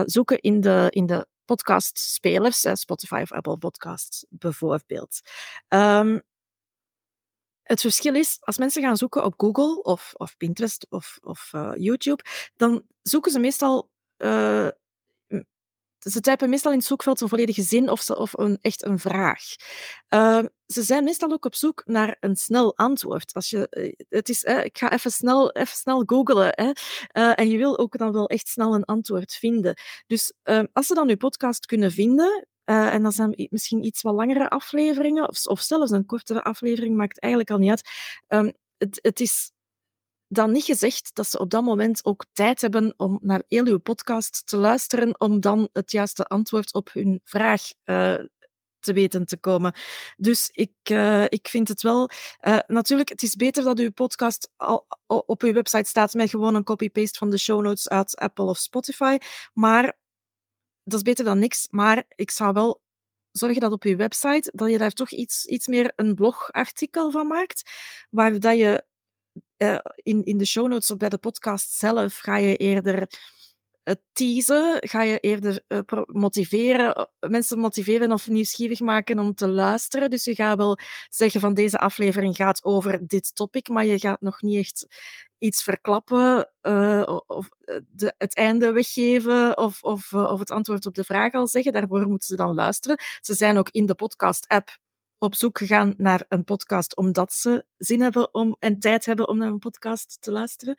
zoeken 0.05 0.39
in 0.39 0.61
de, 0.61 0.87
in 0.89 1.05
de 1.05 1.27
podcastspelers, 1.45 2.65
Spotify 2.73 3.19
of 3.21 3.31
Apple 3.31 3.57
Podcasts 3.57 4.25
bijvoorbeeld. 4.29 5.19
Um, 5.67 6.21
het 7.63 7.81
verschil 7.81 8.15
is, 8.15 8.37
als 8.41 8.57
mensen 8.57 8.81
gaan 8.81 8.97
zoeken 8.97 9.25
op 9.25 9.33
Google 9.37 9.81
of, 9.81 10.13
of 10.13 10.37
Pinterest 10.37 10.85
of, 10.89 11.17
of 11.21 11.51
uh, 11.55 11.71
YouTube, 11.75 12.23
dan 12.55 12.83
zoeken 13.01 13.31
ze 13.31 13.39
meestal 13.39 13.89
uh, 14.17 14.67
ze 16.11 16.21
typen 16.21 16.49
meestal 16.49 16.71
in 16.71 16.77
het 16.77 16.87
zoekveld 16.87 17.21
een 17.21 17.29
volledige 17.29 17.61
zin 17.61 17.89
of, 17.89 18.01
ze, 18.01 18.17
of 18.17 18.37
een, 18.37 18.57
echt 18.61 18.85
een 18.85 18.99
vraag. 18.99 19.41
Ehm, 20.07 20.45
ze 20.65 20.83
zijn 20.83 21.03
meestal 21.03 21.31
ook 21.31 21.45
op 21.45 21.55
zoek 21.55 21.83
naar 21.85 22.17
een 22.19 22.35
snel 22.35 22.77
antwoord. 22.77 23.33
Als 23.33 23.49
je, 23.49 23.69
eh, 23.69 23.93
het 24.09 24.29
is, 24.29 24.43
ik 24.43 24.77
ga 24.77 24.91
even 24.91 25.11
snel, 25.11 25.51
even 25.51 25.77
snel 25.77 26.03
googlen. 26.05 26.49
Hè, 26.51 26.71
uh, 27.21 27.39
en 27.39 27.49
je 27.49 27.57
wil 27.57 27.77
ook 27.77 27.97
dan 27.97 28.11
wel 28.11 28.27
echt 28.27 28.47
snel 28.47 28.73
een 28.73 28.85
antwoord 28.85 29.33
vinden. 29.33 29.77
Dus 30.07 30.33
ehm, 30.43 30.65
als 30.73 30.87
ze 30.87 30.93
dan 30.93 31.07
je 31.07 31.17
podcast 31.17 31.65
kunnen 31.65 31.91
vinden, 31.91 32.47
en 32.65 33.03
dan 33.03 33.11
zijn 33.11 33.47
misschien 33.49 33.85
iets 33.85 34.01
wat 34.01 34.13
langere 34.13 34.49
afleveringen, 34.49 35.29
of, 35.29 35.45
of 35.45 35.61
zelfs 35.61 35.91
een 35.91 36.05
kortere 36.05 36.43
aflevering, 36.43 36.95
maakt 36.95 37.19
eigenlijk 37.19 37.51
al 37.51 37.57
niet 37.57 37.69
uit. 37.69 37.89
Um, 38.27 38.53
het, 38.77 38.99
het 39.01 39.19
is 39.19 39.51
dan 40.35 40.51
niet 40.51 40.63
gezegd 40.63 41.09
dat 41.13 41.27
ze 41.27 41.39
op 41.39 41.49
dat 41.49 41.63
moment 41.63 42.05
ook 42.05 42.25
tijd 42.33 42.61
hebben 42.61 42.93
om 42.97 43.19
naar 43.21 43.43
heel 43.47 43.65
uw 43.65 43.77
podcast 43.77 44.47
te 44.47 44.57
luisteren, 44.57 45.19
om 45.19 45.39
dan 45.39 45.69
het 45.73 45.91
juiste 45.91 46.25
antwoord 46.25 46.73
op 46.73 46.89
hun 46.93 47.21
vraag 47.23 47.61
uh, 47.85 48.15
te 48.79 48.93
weten 48.93 49.25
te 49.25 49.37
komen. 49.37 49.73
Dus 50.17 50.49
ik, 50.51 50.73
uh, 50.91 51.23
ik 51.23 51.47
vind 51.47 51.67
het 51.67 51.81
wel... 51.81 52.09
Uh, 52.41 52.59
natuurlijk, 52.67 53.09
het 53.09 53.23
is 53.23 53.35
beter 53.35 53.63
dat 53.63 53.79
uw 53.79 53.91
podcast 53.91 54.51
al, 54.55 54.85
al 55.05 55.19
op 55.19 55.41
uw 55.43 55.53
website 55.53 55.89
staat 55.89 56.13
met 56.13 56.29
gewoon 56.29 56.55
een 56.55 56.63
copy-paste 56.63 57.17
van 57.17 57.29
de 57.29 57.37
show 57.37 57.61
notes 57.61 57.89
uit 57.89 58.15
Apple 58.15 58.45
of 58.45 58.57
Spotify. 58.57 59.17
Maar 59.53 59.97
dat 60.83 60.93
is 60.93 61.01
beter 61.01 61.25
dan 61.25 61.39
niks. 61.39 61.67
Maar 61.69 62.03
ik 62.15 62.31
zou 62.31 62.53
wel 62.53 62.81
zorgen 63.31 63.61
dat 63.61 63.71
op 63.71 63.83
je 63.83 63.95
website 63.95 64.51
dat 64.53 64.69
je 64.69 64.77
daar 64.77 64.91
toch 64.91 65.11
iets, 65.11 65.45
iets 65.45 65.67
meer 65.67 65.93
een 65.95 66.15
blogartikel 66.15 67.11
van 67.11 67.27
maakt, 67.27 67.71
waar 68.09 68.39
dat 68.39 68.57
je 68.57 68.83
uh, 69.57 69.77
in, 69.95 70.23
in 70.23 70.37
de 70.37 70.45
show 70.45 70.67
notes 70.67 70.91
of 70.91 70.97
bij 70.97 71.09
de 71.09 71.17
podcast 71.17 71.71
zelf 71.71 72.17
ga 72.17 72.37
je 72.37 72.55
eerder 72.55 73.07
het 73.83 74.01
teasen, 74.13 74.77
ga 74.79 75.01
je 75.03 75.19
eerder 75.19 75.63
uh, 75.67 75.79
motiveren, 76.05 77.09
mensen 77.19 77.59
motiveren 77.59 78.11
of 78.11 78.27
nieuwsgierig 78.27 78.79
maken 78.79 79.19
om 79.19 79.35
te 79.35 79.47
luisteren. 79.47 80.09
Dus 80.09 80.23
je 80.23 80.35
gaat 80.35 80.57
wel 80.57 80.77
zeggen 81.09 81.41
van 81.41 81.53
deze 81.53 81.77
aflevering 81.77 82.35
gaat 82.35 82.63
over 82.63 83.07
dit 83.07 83.35
topic, 83.35 83.69
maar 83.69 83.85
je 83.85 83.99
gaat 83.99 84.21
nog 84.21 84.41
niet 84.41 84.57
echt 84.57 84.87
iets 85.37 85.63
verklappen 85.63 86.51
of 87.27 87.49
de, 87.87 88.13
het 88.17 88.35
einde 88.35 88.71
weggeven 88.71 89.57
of, 89.57 89.83
of, 89.83 90.13
of 90.13 90.39
het 90.39 90.51
antwoord 90.51 90.85
op 90.85 90.95
de 90.95 91.03
vraag 91.03 91.33
al 91.33 91.47
zeggen. 91.47 91.73
Daarvoor 91.73 92.07
moeten 92.07 92.27
ze 92.27 92.35
dan 92.35 92.53
luisteren. 92.53 92.97
Ze 93.21 93.33
zijn 93.33 93.57
ook 93.57 93.69
in 93.69 93.85
de 93.85 93.95
podcast-app 93.95 94.77
op 95.25 95.35
zoek 95.35 95.57
gegaan 95.57 95.93
naar 95.97 96.25
een 96.29 96.43
podcast 96.43 96.95
omdat 96.95 97.33
ze 97.33 97.65
zin 97.77 98.01
hebben 98.01 98.33
om 98.33 98.55
en 98.59 98.79
tijd 98.79 99.05
hebben 99.05 99.27
om 99.27 99.37
naar 99.37 99.47
een 99.47 99.59
podcast 99.59 100.17
te 100.21 100.31
luisteren. 100.31 100.75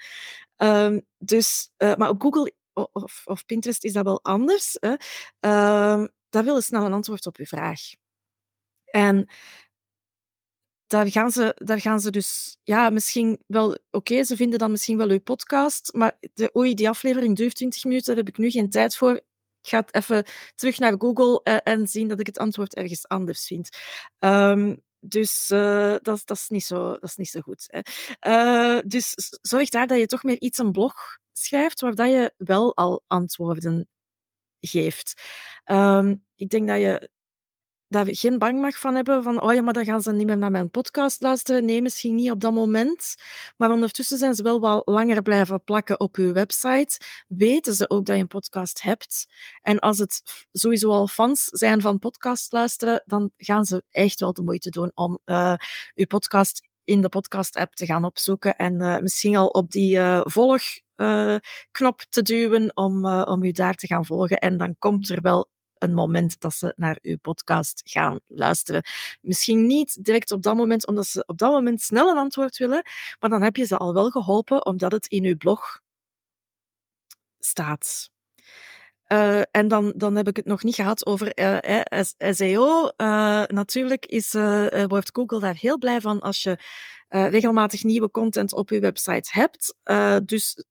Um, 0.57 1.07
dus, 1.19 1.71
uh, 1.79 1.95
maar 1.95 2.09
op 2.09 2.21
Google 2.23 2.55
of, 2.73 3.23
of, 3.25 3.47
Pinterest 3.47 3.85
is 3.85 3.93
dat 3.93 4.05
wel 4.05 4.23
anders. 4.23 4.77
Hè? 4.81 4.95
Um, 5.93 6.09
dat 6.29 6.45
wil 6.45 6.61
snel 6.61 6.85
een 6.85 6.93
antwoord 6.93 7.27
op 7.27 7.37
je 7.37 7.47
vraag. 7.47 7.81
En 8.85 9.29
daar 10.87 11.11
gaan 11.11 11.31
ze, 11.31 11.53
daar 11.57 11.81
gaan 11.81 12.01
ze 12.01 12.11
dus, 12.11 12.59
ja, 12.63 12.91
misschien 12.91 13.43
wel, 13.47 13.79
oké, 13.91 14.25
ze 14.25 14.37
vinden 14.37 14.59
dan 14.59 14.71
misschien 14.71 14.97
wel 14.97 15.09
uw 15.09 15.21
podcast, 15.21 15.93
maar 15.93 16.19
de, 16.35 16.51
oei, 16.57 16.75
die 16.75 16.89
aflevering 16.89 17.37
duurt 17.37 17.55
20 17.55 17.85
minuten, 17.85 18.07
daar 18.07 18.25
heb 18.25 18.35
ik 18.35 18.39
nu 18.39 18.51
geen 18.51 18.71
tijd 18.71 18.97
voor. 18.97 19.21
Ga 19.67 19.85
even 19.91 20.25
terug 20.55 20.79
naar 20.79 20.95
Google 20.99 21.41
uh, 21.45 21.57
en 21.63 21.87
zien 21.87 22.09
dat 22.09 22.21
ik 22.21 22.27
het 22.27 22.39
antwoord 22.39 22.75
ergens 22.75 23.09
anders 23.09 23.47
vind. 23.47 23.69
Um, 24.19 24.85
dus 25.01 25.51
uh, 25.51 25.97
dat, 26.03 26.23
dat, 26.25 26.37
is 26.37 26.49
niet 26.49 26.65
zo, 26.65 26.91
dat 26.91 27.03
is 27.03 27.17
niet 27.17 27.29
zo 27.29 27.41
goed. 27.41 27.67
Hè. 27.67 27.81
Uh, 28.77 28.81
dus 28.87 29.15
zorg 29.43 29.69
daar 29.69 29.87
dat 29.87 29.99
je 29.99 30.07
toch 30.07 30.23
meer 30.23 30.41
iets 30.41 30.59
een 30.59 30.73
blog 30.73 30.95
schrijft 31.33 31.81
waar 31.81 31.95
dat 31.95 32.09
je 32.09 32.35
wel 32.37 32.77
al 32.77 33.03
antwoorden 33.07 33.89
geeft. 34.61 35.23
Um, 35.65 36.25
ik 36.35 36.49
denk 36.49 36.69
dat 36.69 36.79
je 36.79 37.11
daar 37.89 38.07
geen 38.09 38.39
bang 38.39 38.61
mag 38.61 38.79
van 38.79 38.95
hebben 38.95 39.23
van 39.23 39.43
oh 39.43 39.55
ja, 39.55 39.63
maar 39.63 39.73
dan 39.73 39.85
gaan 39.85 40.03
ze 40.03 40.13
niet 40.13 40.27
meer 40.27 40.39
naar 40.39 40.51
mijn 40.51 40.71
podcast 40.71 41.23
luisteren. 41.23 41.65
Nee, 41.65 41.83
misschien 41.83 42.15
niet 42.15 42.31
op 42.31 42.41
dat 42.41 42.53
moment. 42.53 43.15
Maar 43.57 43.71
ondertussen 43.71 44.19
zijn 44.19 44.35
ze 44.35 44.43
wel 44.43 44.61
wat 44.61 44.83
langer 44.85 45.23
blijven 45.23 45.65
plakken 45.65 46.01
op 46.01 46.17
uw 46.17 46.33
website. 46.33 47.01
Weten 47.29 47.75
ze 47.75 47.91
ook 47.91 48.05
dat 48.05 48.17
je 48.17 48.23
een 48.23 48.29
podcast 48.29 48.83
hebt. 48.83 49.27
En 49.63 49.79
als 49.79 49.99
het 49.99 50.47
sowieso 50.53 50.91
al 50.91 51.07
fans 51.07 51.45
zijn 51.45 51.81
van 51.81 51.99
podcast 51.99 52.53
luisteren, 52.53 53.03
dan 53.07 53.31
gaan 53.37 53.65
ze 53.65 53.83
echt 53.91 54.21
wel 54.21 54.33
de 54.33 54.43
moeite 54.43 54.71
doen 54.71 54.91
om 54.95 55.19
uh, 55.25 55.55
uw 55.95 56.07
podcast 56.07 56.69
in 56.85 57.01
de 57.01 57.09
podcast-app 57.09 57.75
te 57.75 57.87
gaan 57.87 58.05
opzoeken 58.05 58.57
en 58.57 58.81
uh, 58.81 58.99
misschien 58.99 59.37
al 59.37 59.47
op 59.47 59.71
die 59.71 59.97
uh, 59.97 60.21
volgknop 60.25 62.05
te 62.09 62.23
duwen 62.23 62.77
om, 62.77 63.07
om 63.07 63.43
u 63.43 63.51
daar 63.51 63.75
te 63.75 63.87
gaan 63.87 64.05
volgen. 64.05 64.39
En 64.39 64.57
dan 64.57 64.77
komt 64.79 65.09
er 65.09 65.21
wel 65.21 65.49
een 65.79 65.95
moment 65.95 66.41
dat 66.41 66.55
ze 66.55 66.73
naar 66.77 66.99
uw 67.03 67.17
podcast 67.17 67.81
gaan 67.85 68.21
luisteren. 68.27 68.83
Misschien 69.21 69.67
niet 69.67 70.05
direct 70.05 70.31
op 70.31 70.43
dat 70.43 70.57
moment, 70.57 70.87
omdat 70.87 71.07
ze 71.07 71.25
op 71.27 71.39
dat 71.39 71.53
moment 71.53 71.83
snel 71.83 72.11
een 72.11 72.17
antwoord 72.17 72.57
willen, 72.57 72.83
maar 73.21 73.31
dan 73.31 73.43
heb 73.43 73.57
je 73.57 73.65
ze 73.65 73.77
al 73.77 73.95
wel 73.95 74.11
geholpen 74.11 74.67
omdat 74.67 74.93
het 74.93 75.07
in 75.07 75.25
uw 75.25 75.37
blog 75.37 75.81
staat. 77.39 78.11
Uh, 79.09 79.43
en 79.51 79.69
dan, 79.69 79.93
dan 79.97 80.17
heb 80.17 80.29
ik 80.29 80.37
het 80.37 80.47
nog 80.47 80.63
niet 80.63 80.75
gehad 80.75 81.07
over 81.07 81.39
uh, 81.39 81.85
eh, 81.91 82.05
SEO. 82.19 82.89
Eh, 82.97 83.43
natuurlijk 83.47 84.07
is, 84.07 84.33
wordt 84.87 85.11
Google 85.13 85.41
daar 85.41 85.57
heel 85.57 85.79
blij 85.79 86.01
van 86.01 86.21
als 86.21 86.43
je 86.43 86.59
regelmatig 87.09 87.85
nieuwe 87.85 88.11
content 88.11 88.53
op 88.53 88.71
je 88.71 88.81
website 88.81 89.29
hebt. 89.33 89.75
dus 90.29 90.65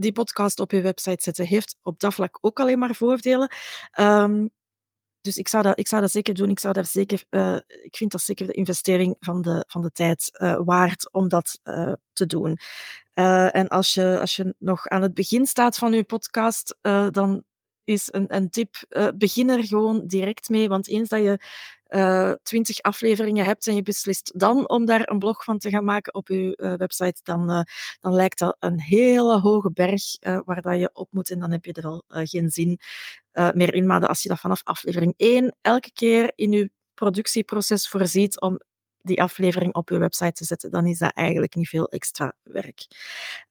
die 0.00 0.12
podcast 0.12 0.60
op 0.60 0.70
je 0.70 0.80
website 0.80 1.22
zetten 1.22 1.46
heeft 1.46 1.76
op 1.82 2.00
dat 2.00 2.14
vlak 2.14 2.38
ook 2.40 2.60
alleen 2.60 2.78
maar 2.78 2.94
voordelen. 2.94 3.52
Um, 4.00 4.50
dus 5.20 5.36
ik 5.36 5.48
zou, 5.48 5.62
dat, 5.62 5.78
ik 5.78 5.88
zou 5.88 6.02
dat 6.02 6.10
zeker 6.10 6.34
doen. 6.34 6.50
Ik, 6.50 6.58
zou 6.58 6.72
daar 6.74 6.86
zeker, 6.86 7.24
uh, 7.30 7.58
ik 7.82 7.96
vind 7.96 8.10
dat 8.10 8.20
zeker 8.20 8.46
de 8.46 8.52
investering 8.52 9.16
van 9.20 9.42
de, 9.42 9.64
van 9.68 9.82
de 9.82 9.90
tijd 9.92 10.38
uh, 10.42 10.60
waard 10.64 11.12
om 11.12 11.28
dat 11.28 11.60
uh, 11.64 11.92
te 12.12 12.26
doen. 12.26 12.58
en 13.14 13.68
als 13.68 13.94
je, 13.94 14.20
als 14.20 14.36
je 14.36 14.54
nog 14.58 14.86
aan 14.88 15.02
het 15.02 15.14
begin 15.14 15.46
staat 15.46 15.76
van 15.76 15.92
je 15.92 16.04
podcast, 16.04 16.76
dan 17.10 17.44
is 17.84 18.08
een, 18.10 18.34
een 18.34 18.50
tip, 18.50 18.76
begin 19.14 19.50
er 19.50 19.64
gewoon 19.64 20.06
direct 20.06 20.48
mee. 20.48 20.68
Want 20.68 20.88
eens 20.88 21.08
dat 21.08 21.22
je 21.22 21.38
twintig 22.42 22.80
afleveringen 22.80 23.44
hebt 23.44 23.66
en 23.66 23.74
je 23.74 23.82
beslist 23.82 24.38
dan 24.38 24.68
om 24.68 24.84
daar 24.84 25.08
een 25.08 25.18
blog 25.18 25.44
van 25.44 25.58
te 25.58 25.70
gaan 25.70 25.84
maken 25.84 26.14
op 26.14 26.28
je 26.28 26.58
uh, 26.60 26.74
website, 26.74 27.20
dan, 27.22 27.50
uh, 27.50 27.62
dan 28.00 28.14
lijkt 28.14 28.38
dat 28.38 28.56
een 28.58 28.80
hele 28.80 29.40
hoge 29.40 29.70
berg 29.72 30.02
waar 30.20 30.62
dat 30.62 30.78
je 30.78 30.90
op 30.92 31.08
moet 31.10 31.30
en 31.30 31.38
dan 31.38 31.50
heb 31.50 31.64
je 31.64 31.72
er 31.72 31.86
al 31.86 32.04
geen 32.08 32.50
zin 32.50 32.78
meer 33.32 33.74
in. 33.74 33.86
Maar 33.86 34.06
als 34.06 34.22
je 34.22 34.28
dat 34.28 34.40
vanaf 34.40 34.60
aflevering 34.64 35.14
1 35.16 35.56
elke 35.60 35.92
keer 35.92 36.32
in 36.34 36.52
je 36.52 36.70
productieproces 36.94 37.88
voorziet 37.88 38.40
om 38.40 38.60
die 39.02 39.22
aflevering 39.22 39.74
op 39.74 39.88
je 39.88 39.98
website 39.98 40.32
te 40.32 40.44
zetten, 40.44 40.70
dan 40.70 40.86
is 40.86 40.98
dat 40.98 41.12
eigenlijk 41.14 41.54
niet 41.54 41.68
veel 41.68 41.88
extra 41.88 42.34
werk. 42.42 42.86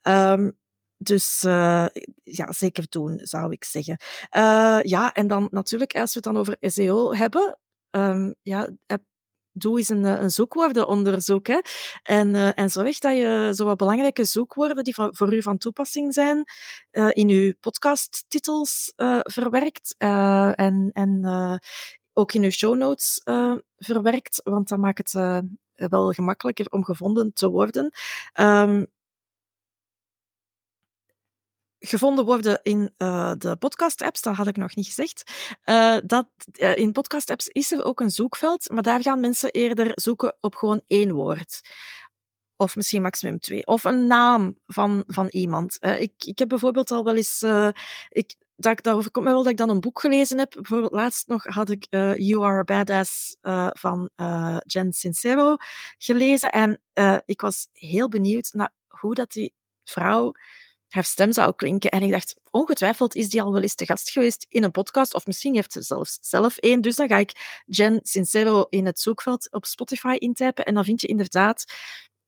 Um, 0.02 0.58
dus 0.98 1.42
ja, 2.24 2.52
zeker 2.52 2.86
doen, 2.90 3.20
zou 3.24 3.52
ik 3.52 3.64
zeggen. 3.64 3.98
Ja, 4.82 5.14
en 5.14 5.28
dan 5.28 5.48
natuurlijk, 5.52 5.96
als 5.96 6.14
we 6.14 6.20
het 6.24 6.34
dan 6.34 6.38
over 6.38 6.58
SEO 6.60 7.14
hebben, 7.14 7.58
um, 7.92 8.36
ja, 8.42 8.70
doe 9.52 9.78
eens 9.78 9.90
een, 9.90 10.04
een 10.04 10.32
zoekwoordenonderzoek. 10.32 11.48
En, 12.04 12.34
uh, 12.34 12.60
en 12.60 12.70
zorg 12.70 13.00
dat 13.00 13.18
je 13.18 13.52
zo 13.56 13.66
wat 13.66 13.78
belangrijke 13.78 14.26
zoekwoorden 14.26 14.84
die 14.84 14.94
voor, 14.94 15.10
voor 15.16 15.34
u 15.34 15.42
van 15.42 15.58
toepassing 15.58 16.14
zijn, 16.14 16.44
uh, 16.92 17.10
in 17.14 17.30
uw 17.30 17.54
podcasttitels 17.60 18.94
verwerkt. 19.24 19.96
en 19.98 20.90
en 20.94 21.60
ook 22.14 22.34
in 22.34 22.44
uw 22.44 22.50
show 22.50 22.78
notes 22.78 23.22
verwerkt, 23.78 24.42
want 24.44 24.68
dat 24.68 24.80
maakt 24.80 25.12
het 25.12 25.90
wel 25.90 26.12
gemakkelijker 26.12 26.66
om 26.70 26.84
gevonden 26.84 27.34
te 27.34 27.50
worden. 27.50 27.92
Um, 28.40 28.88
gevonden 31.80 32.26
worden 32.26 32.60
in 32.64 32.94
uh, 32.98 33.32
de 33.38 33.56
podcast-apps, 33.56 34.22
dat 34.22 34.36
had 34.36 34.48
ik 34.48 34.58
nog 34.58 34.76
niet 34.76 34.86
gezegd. 34.86 35.32
Uh, 35.66 35.98
dat, 36.06 36.28
uh, 36.54 36.76
in 36.76 36.92
podcast-apps 36.92 37.48
is 37.48 37.72
er 37.72 37.84
ook 37.84 38.00
een 38.00 38.10
zoekveld, 38.10 38.70
maar 38.70 38.84
daar 38.84 39.02
gaan 39.02 39.20
mensen 39.20 39.52
eerder 39.52 39.92
zoeken 39.94 40.38
op 40.40 40.56
gewoon 40.56 40.82
één 40.88 41.12
woord. 41.12 41.62
Of 42.56 42.76
misschien 42.76 43.02
maximum 43.02 43.40
twee. 43.40 43.66
Of 43.66 43.84
een 43.84 44.08
naam 44.08 44.58
van, 44.66 45.04
van 45.08 45.28
iemand. 45.28 45.78
ik, 45.82 46.14
ik 46.18 46.40
heb 46.40 46.48
bijvoorbeeld 46.48 46.92
al 46.92 47.04
wel 47.04 47.16
eens... 47.16 47.46
ik, 48.10 48.36
dat, 48.56 48.84
dat 48.84 48.96
overkomt 48.96 49.26
me 49.26 49.32
wel 49.32 49.44
dat 49.44 49.52
ik 49.52 49.58
dan 49.58 49.70
een 49.70 49.80
boek 49.80 50.00
gelezen 50.00 50.38
heb. 50.38 50.52
Bijvoorbeeld 50.54 50.92
laatst 50.92 51.28
nog 51.28 51.44
had 51.44 51.70
ik 51.70 51.88
You 52.16 52.44
Are 52.44 52.60
a 52.60 52.64
Badass 52.64 53.36
van 53.72 54.10
Jen 54.66 54.94
Sincero 54.94 55.56
gelezen. 55.98 56.52
En 56.52 56.82
ik 57.26 57.42
was 57.42 57.68
heel 57.72 58.10
benieuwd 58.10 58.50
naar 58.54 58.72
hoe 58.88 59.16
dat 59.16 59.32
die 59.32 59.54
vrouw 59.84 60.34
haar 60.90 61.04
stem 61.04 61.34
zou 61.34 61.56
klinken. 61.56 61.92
En 61.92 62.02
ik 62.02 62.12
dacht, 62.12 62.36
ongetwijfeld 62.52 63.16
is 63.16 63.30
die 63.30 63.42
al 63.42 63.54
wel 63.54 63.62
eens 63.62 63.76
te 63.76 63.86
gast 63.86 64.10
geweest 64.10 64.46
in 64.50 64.64
een 64.64 64.72
podcast, 64.72 65.14
of 65.14 65.26
misschien 65.26 65.56
heeft 65.56 65.72
ze 65.72 65.82
zelfs 65.82 66.18
zelf 66.22 66.58
één. 66.58 66.82
Dus 66.82 66.96
dan 66.96 67.08
ga 67.08 67.18
ik 67.18 67.62
Jen 67.66 68.00
Sincero 68.04 68.66
in 68.70 68.86
het 68.86 69.00
zoekveld 69.00 69.52
op 69.52 69.66
Spotify 69.66 70.16
intypen 70.18 70.66
en 70.66 70.74
dan 70.74 70.84
vind 70.84 71.02
je 71.02 71.08
inderdaad 71.08 71.66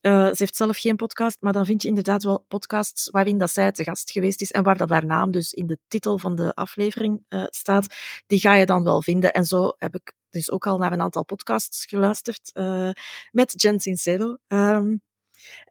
Uh, 0.01 0.27
ze 0.27 0.35
heeft 0.37 0.55
zelf 0.55 0.77
geen 0.77 0.95
podcast, 0.95 1.37
maar 1.39 1.53
dan 1.53 1.65
vind 1.65 1.81
je 1.81 1.87
inderdaad 1.87 2.23
wel 2.23 2.45
podcasts 2.47 3.09
waarin 3.09 3.37
dat 3.37 3.51
zij 3.51 3.71
te 3.71 3.83
gast 3.83 4.11
geweest 4.11 4.41
is 4.41 4.51
en 4.51 4.63
waar 4.63 4.77
dat 4.77 4.89
haar 4.89 5.05
naam 5.05 5.31
dus 5.31 5.53
in 5.53 5.67
de 5.67 5.77
titel 5.87 6.17
van 6.17 6.35
de 6.35 6.53
aflevering 6.53 7.25
uh, 7.29 7.43
staat. 7.49 7.95
Die 8.27 8.39
ga 8.39 8.53
je 8.53 8.65
dan 8.65 8.83
wel 8.83 9.01
vinden. 9.01 9.33
En 9.33 9.45
zo 9.45 9.73
heb 9.77 9.95
ik 9.95 10.13
dus 10.29 10.51
ook 10.51 10.67
al 10.67 10.77
naar 10.77 10.91
een 10.91 11.01
aantal 11.01 11.25
podcasts 11.25 11.85
geluisterd 11.85 12.51
uh, 12.53 12.89
met 13.31 13.61
Jen 13.61 13.79
Sincero. 13.79 14.37
Um, 14.47 15.01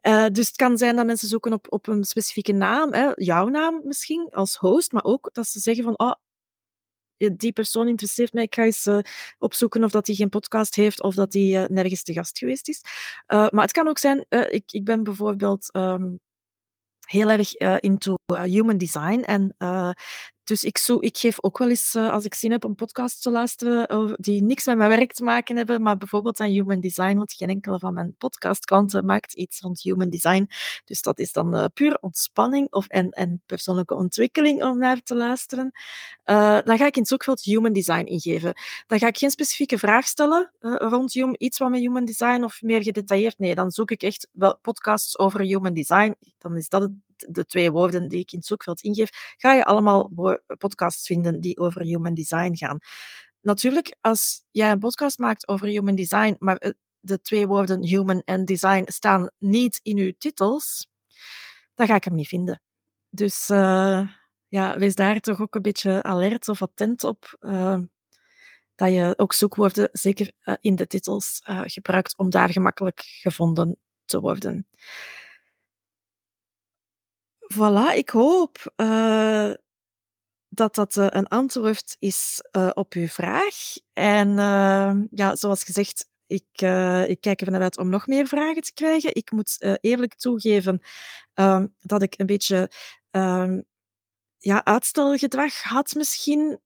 uh, 0.03 0.27
dus 0.33 0.47
het 0.47 0.57
kan 0.57 0.79
zijn 0.79 0.97
dat 0.97 1.07
mensen 1.07 1.29
zoeken 1.29 1.53
op, 1.53 1.73
op 1.73 1.87
een 1.87 2.05
specifieke 2.05 2.53
naam, 2.53 2.93
hè, 2.93 3.11
jouw 3.15 3.49
naam 3.49 3.81
misschien 3.85 4.29
als 4.31 4.57
host, 4.57 4.93
maar 4.93 5.05
ook 5.05 5.31
dat 5.33 5.47
ze 5.47 5.59
zeggen 5.61 5.85
van 5.85 5.99
oh, 5.99 6.15
die 7.37 7.53
persoon 7.53 7.89
interesseert 7.89 8.33
mij, 8.33 8.43
ik 8.43 8.55
ga 8.55 8.65
eens 8.65 8.87
uh, 8.87 8.99
opzoeken 9.39 9.85
of 9.85 9.91
dat 9.91 10.07
hij 10.07 10.17
geen 10.17 10.29
podcast 10.29 10.75
heeft 10.75 11.03
of 11.03 11.15
dat 11.15 11.33
hij 11.33 11.43
uh, 11.43 11.65
nergens 11.67 12.03
te 12.03 12.13
gast 12.13 12.39
geweest 12.39 12.69
is. 12.69 12.83
maar 13.27 13.63
het 13.63 13.73
kan 13.73 13.89
ook 13.89 13.99
zijn, 13.99 14.27
ik, 14.29 14.73
ik 14.73 14.85
ben 14.85 15.03
bijvoorbeeld 15.03 15.75
um, 15.77 16.21
heel 17.07 17.31
erg 17.31 17.55
into 17.81 18.15
human 18.27 18.79
design 18.79 19.21
en 19.21 19.55
dus 20.51 20.65
ik, 20.65 20.79
zo, 20.79 20.97
ik 21.01 21.19
geef 21.19 21.37
ook 21.41 21.59
wel 21.59 21.69
eens, 21.69 21.95
uh, 21.95 22.13
als 22.13 22.25
ik 22.25 22.35
zin 22.35 22.51
heb 22.51 22.65
om 22.65 22.75
podcasts 22.75 23.21
te 23.21 23.31
luisteren 23.31 24.17
die 24.21 24.43
niks 24.43 24.67
met 24.67 24.77
mijn 24.77 24.91
werk 24.91 25.13
te 25.13 25.25
maken 25.25 25.57
hebben, 25.57 25.83
maar 25.83 25.97
bijvoorbeeld 25.97 26.41
aan 26.41 26.49
human 26.49 26.81
design, 26.81 27.17
want 27.17 27.33
geen 27.33 27.49
enkele 27.49 27.79
van 27.79 27.95
mijn 27.95 28.15
podcastklanten 28.19 29.05
maakt 29.05 29.33
iets 29.33 29.61
rond 29.61 29.83
human 29.83 30.11
design. 30.11 30.49
Dus 30.85 31.03
dat 31.03 31.19
is 31.19 31.33
dan 31.33 31.57
uh, 31.57 31.65
puur 31.75 31.99
ontspanning 32.01 32.73
of, 32.73 32.87
en, 32.87 33.11
en 33.11 33.43
persoonlijke 33.47 33.95
ontwikkeling 33.95 34.63
om 34.63 34.79
naar 34.79 35.03
te 35.03 35.15
luisteren. 35.15 35.73
Uh, 36.25 36.59
dan 36.65 36.79
ga 36.79 36.87
ik 36.87 36.95
in 36.95 37.01
het 37.01 37.09
zoekveld 37.09 37.43
human 37.43 37.73
design 37.73 38.05
ingeven. 38.05 38.55
Dan 38.87 38.99
ga 38.99 39.07
ik 39.07 39.19
geen 39.19 39.31
specifieke 39.31 39.79
vraag 39.79 40.07
stellen 40.07 40.53
rond 40.61 41.15
iets 41.15 41.59
wat 41.59 41.71
met 41.71 41.81
human 41.81 42.05
design 42.05 42.45
of 42.45 42.63
meer 42.63 42.83
gedetailleerd. 42.83 43.39
Nee, 43.39 43.55
dan 43.55 43.71
zoek 43.71 43.91
ik 43.91 44.03
echt 44.03 44.29
wel 44.33 44.59
podcasts 44.63 45.19
over 45.19 45.41
human 45.41 45.75
design. 45.75 46.15
Dan 46.39 46.57
is 46.57 46.69
dat 46.69 46.83
het 46.83 46.93
de 47.29 47.47
twee 47.47 47.71
woorden 47.71 48.09
die 48.09 48.21
ik 48.21 48.33
in 48.33 48.39
het 48.39 48.47
zoekveld 48.47 48.81
ingeef, 48.81 49.35
ga 49.37 49.53
je 49.53 49.65
allemaal 49.65 50.11
podcasts 50.59 51.07
vinden 51.07 51.41
die 51.41 51.59
over 51.59 51.83
human 51.83 52.15
design 52.15 52.57
gaan. 52.57 52.79
Natuurlijk, 53.41 53.97
als 54.01 54.45
jij 54.51 54.71
een 54.71 54.79
podcast 54.79 55.19
maakt 55.19 55.49
over 55.49 55.67
human 55.67 55.95
design, 55.95 56.37
maar 56.39 56.57
eh, 56.57 56.71
de 57.01 57.21
twee 57.21 57.47
woorden 57.47 57.85
human 57.85 58.23
en 58.25 58.45
design 58.45 58.85
staan 58.87 59.31
niet 59.39 59.81
in 59.83 59.99
uw 59.99 60.13
titels, 60.19 60.89
dan 61.75 61.87
ga 61.87 61.95
ik 61.95 62.05
hem 62.05 62.15
niet 62.15 62.29
vinden. 62.29 62.63
Dus 63.11 63.49
uh, 63.51 64.09
ja, 64.49 64.79
wees 64.79 64.95
daar 64.95 65.21
toch 65.21 65.41
ook 65.41 65.55
een 65.55 65.63
beetje 65.63 66.03
alert 66.03 66.49
of 66.49 66.63
attent 66.63 67.05
op. 67.05 67.37
Uh, 67.41 67.79
dat 68.75 68.93
je 68.93 69.15
ook 69.17 69.33
zoekwoorden 69.33 69.89
zeker 69.93 70.33
in 70.61 70.77
de 70.77 70.87
titels 70.87 71.41
gebruikt 71.45 72.17
om 72.17 72.31
daar 72.31 72.51
gemakkelijk 72.51 73.01
gevonden 73.05 73.79
te 74.05 74.21
worden. 74.21 74.67
Voilà, 77.55 77.95
ik 77.95 78.09
hoop 78.11 78.73
uh, 78.77 79.53
dat 80.49 80.75
dat 80.75 80.97
uh, 80.97 81.07
een 81.09 81.27
antwoord 81.27 81.97
is 81.99 82.43
uh, 82.57 82.71
op 82.75 82.93
uw 82.93 83.07
vraag. 83.07 83.55
En 83.93 84.29
ja, 85.11 85.37
zoals 85.37 85.65
gezegd, 85.65 86.09
ik, 86.27 86.61
ik 87.09 87.21
kijk 87.21 87.51
naar 87.51 87.61
uit 87.61 87.79
om 87.79 87.89
nog 87.89 88.07
meer 88.07 88.27
vragen 88.27 88.63
te 88.63 88.73
krijgen. 88.73 89.15
Ik 89.15 89.31
moet 89.31 89.77
eerlijk 89.81 90.15
toegeven 90.15 90.81
um, 91.35 91.75
dat 91.81 92.03
ik 92.03 92.15
een 92.19 92.27
beetje 92.27 92.71
um, 93.11 93.65
ja, 94.39 94.65
uitstelgedrag 94.65 95.63
had 95.63 95.95
misschien 95.95 96.61